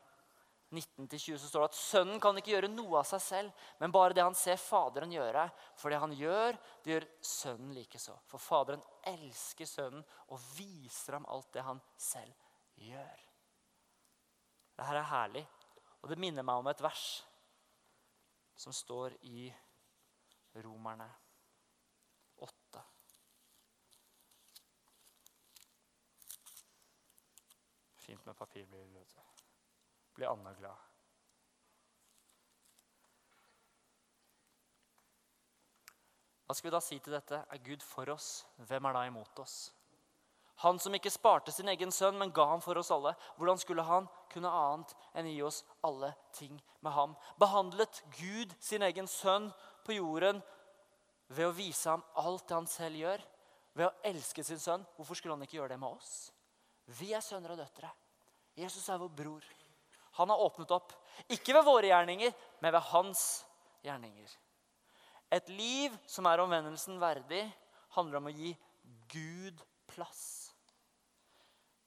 19-20 0.71 1.39
så 1.39 1.49
står 1.49 1.65
det 1.65 1.71
at 1.71 1.79
sønnen 1.79 2.21
kan 2.23 2.39
ikke 2.39 2.55
gjøre 2.55 2.71
noe 2.73 3.01
av 3.03 3.09
seg 3.11 3.23
selv, 3.25 3.65
men 3.83 3.95
bare 3.95 4.17
det 4.17 4.25
han 4.25 4.39
ser 4.39 4.61
Faderen 4.63 5.13
gjøre. 5.13 5.49
For 5.79 5.93
det 5.93 5.99
han 6.03 6.15
gjør, 6.17 6.59
det 6.85 6.95
gjør 6.95 7.09
sønnen 7.33 7.75
likeså. 7.77 8.15
For 8.31 8.43
Faderen 8.43 8.83
elsker 9.11 9.69
sønnen 9.69 10.07
og 10.31 10.39
viser 10.57 11.19
ham 11.19 11.29
alt 11.31 11.53
det 11.55 11.67
han 11.67 11.83
selv 11.99 12.35
gjør. 12.87 13.30
Dette 14.81 14.97
er 14.97 15.05
herlig, 15.05 15.43
og 16.01 16.09
det 16.09 16.17
minner 16.17 16.45
meg 16.47 16.63
om 16.63 16.69
et 16.71 16.79
vers 16.81 17.03
som 18.57 18.73
står 18.73 19.19
i 19.29 19.51
Romerne 20.65 21.05
8. 22.47 22.85
Fint 28.07 28.25
med 28.25 28.35
papir. 28.41 28.65
blir 28.73 28.89
det 28.89 29.05
blir 30.15 30.33
Anna 30.33 30.55
glad. 30.55 30.87
Hva 36.47 36.57
skal 36.57 36.71
vi 36.71 36.73
da 36.75 36.81
si 36.81 36.99
til 36.99 37.15
dette? 37.15 37.45
Er 37.53 37.63
Gud 37.69 37.85
for 37.85 38.17
oss? 38.17 38.47
Hvem 38.57 38.89
er 38.89 38.97
da 38.97 39.05
imot 39.13 39.45
oss? 39.45 39.59
Han 40.61 40.79
som 40.79 40.95
ikke 40.97 41.13
sparte 41.13 41.53
sin 41.55 41.71
egen 41.73 41.93
sønn, 41.95 42.19
men 42.21 42.33
ga 42.37 42.45
ham 42.51 42.61
for 42.61 42.77
oss 42.77 42.91
alle. 42.93 43.15
Hvordan 43.39 43.61
skulle 43.61 43.85
han 43.87 44.09
kunne 44.33 44.51
annet 44.53 44.93
enn 45.17 45.31
gi 45.31 45.39
oss 45.47 45.63
alle 45.87 46.13
ting 46.37 46.59
med 46.85 46.93
ham? 46.93 47.15
Behandlet 47.41 48.03
Gud 48.19 48.53
sin 48.61 48.85
egen 48.85 49.09
sønn 49.09 49.49
på 49.87 49.97
jorden 49.97 50.43
ved 51.33 51.49
å 51.49 51.55
vise 51.57 51.89
ham 51.89 52.05
alt 52.21 52.45
det 52.49 52.59
han 52.59 52.69
selv 52.69 53.01
gjør? 53.01 53.25
Ved 53.79 53.87
å 53.89 53.95
elske 54.11 54.45
sin 54.45 54.61
sønn? 54.61 54.85
Hvorfor 54.99 55.17
skulle 55.17 55.39
han 55.39 55.47
ikke 55.47 55.61
gjøre 55.61 55.73
det 55.73 55.81
med 55.81 55.97
oss? 55.97 56.29
Vi 57.01 57.13
er 57.15 57.25
sønner 57.25 57.55
og 57.55 57.63
døtre. 57.63 57.89
Jesus 58.59 58.89
er 58.91 59.01
vår 59.01 59.13
bror. 59.17 59.47
Han 60.19 60.29
har 60.29 60.43
åpnet 60.45 60.73
opp. 60.75 60.93
Ikke 61.31 61.55
ved 61.55 61.65
våre 61.65 61.89
gjerninger, 61.89 62.35
men 62.61 62.75
ved 62.75 62.89
hans 62.91 63.25
gjerninger. 63.87 64.37
Et 65.31 65.49
liv 65.55 65.95
som 66.11 66.27
er 66.27 66.43
omvendelsen 66.43 66.99
verdig, 67.01 67.45
handler 67.95 68.19
om 68.19 68.29
å 68.29 68.35
gi 68.35 68.53
Gud 69.13 69.63
plass. 69.91 70.40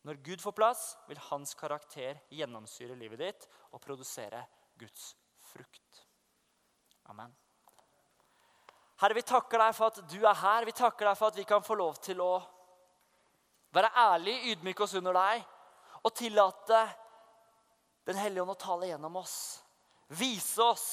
Når 0.03 0.19
Gud 0.23 0.41
får 0.43 0.55
plass, 0.57 0.81
vil 1.07 1.21
hans 1.29 1.53
karakter 1.55 2.19
gjennomsyre 2.33 2.95
livet 2.99 3.21
ditt 3.21 3.47
og 3.71 3.81
produsere 3.83 4.41
Guds 4.79 5.13
frukt. 5.51 6.03
Amen. 7.11 7.31
Herre, 8.99 9.15
vi 9.15 9.23
takker 9.27 9.59
deg 9.59 9.75
for 9.75 9.91
at 9.91 10.03
du 10.11 10.19
er 10.23 10.37
her. 10.39 10.67
Vi 10.67 10.75
takker 10.75 11.09
deg 11.09 11.17
for 11.19 11.31
at 11.31 11.39
vi 11.39 11.47
kan 11.47 11.63
få 11.63 11.75
lov 11.79 11.97
til 12.03 12.21
å 12.23 12.33
være 13.73 13.89
ærlige, 13.97 14.53
ydmyke 14.53 14.85
oss 14.85 14.93
under 14.99 15.17
deg 15.17 15.43
og 16.03 16.13
tillate 16.15 16.83
den 18.07 18.19
hellige 18.19 18.43
ånd 18.43 18.53
å 18.53 18.59
tale 18.59 18.89
gjennom 18.91 19.17
oss. 19.23 19.35
Vise 20.19 20.63
oss 20.63 20.87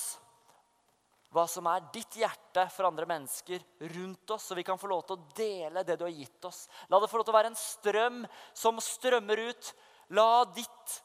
hva 1.31 1.45
som 1.47 1.67
er 1.71 1.85
ditt 1.95 2.17
hjerte 2.19 2.65
for 2.75 2.89
andre 2.89 3.07
mennesker 3.07 3.63
rundt 3.93 4.33
oss, 4.35 4.49
så 4.51 4.57
vi 4.59 4.65
kan 4.67 4.79
få 4.81 4.91
lov 4.91 5.05
til 5.07 5.17
å 5.17 5.35
dele 5.37 5.85
det 5.87 5.97
du 5.99 6.05
har 6.07 6.15
gitt 6.15 6.49
oss. 6.49 6.65
La 6.91 6.99
det 6.99 7.11
få 7.11 7.21
lov 7.21 7.29
til 7.29 7.35
å 7.35 7.39
være 7.39 7.53
en 7.53 7.61
strøm 7.61 8.25
som 8.57 8.81
strømmer 8.83 9.45
ut. 9.51 9.71
La 10.19 10.43
ditt 10.51 10.97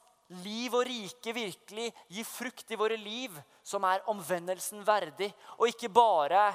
liv 0.42 0.74
og 0.74 0.88
rike 0.88 1.34
virkelig 1.36 1.92
gi 2.10 2.26
frukt 2.26 2.74
i 2.74 2.80
våre 2.80 2.98
liv, 2.98 3.36
som 3.62 3.86
er 3.86 4.06
omvendelsen 4.10 4.82
verdig, 4.86 5.30
og 5.60 5.70
ikke 5.70 5.94
bare 5.94 6.48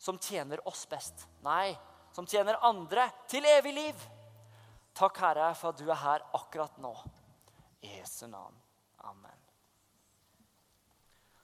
som 0.00 0.18
tjener 0.22 0.62
oss 0.68 0.86
best. 0.90 1.26
Nei, 1.42 1.74
som 2.14 2.26
tjener 2.30 2.62
andre 2.66 3.08
til 3.30 3.46
evig 3.58 3.74
liv. 3.74 4.06
Takk, 4.96 5.18
Herre, 5.22 5.50
for 5.58 5.74
at 5.74 5.82
du 5.82 5.90
er 5.90 6.00
her 6.00 6.24
akkurat 6.36 6.78
nå. 6.82 6.94
I 7.82 7.98
Jesu 7.98 8.26
navn. 8.30 8.56
Amen. 9.08 9.29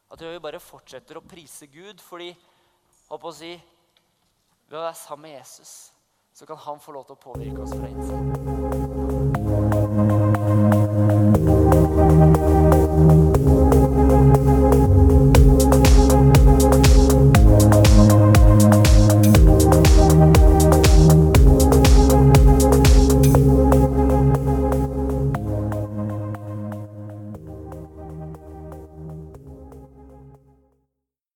Jeg 0.07 0.18
vi 0.36 0.42
bare 0.44 0.62
fortsetter 0.62 1.18
å 1.18 1.24
prise 1.26 1.66
Gud, 1.66 1.98
fordi 2.00 2.30
å 3.11 3.34
si, 3.34 3.52
ved 4.68 4.78
å 4.78 4.84
være 4.86 4.98
sammen 4.98 5.28
med 5.28 5.38
Jesus 5.40 5.74
så 6.36 6.46
kan 6.46 6.61
han 6.66 6.80
få 6.80 6.92
lov 6.92 7.07
til 7.09 7.16
å 7.16 7.22
påvirke 7.30 7.64
oss 7.64 7.72
fra 7.72 7.88
innsiden. 7.88 8.55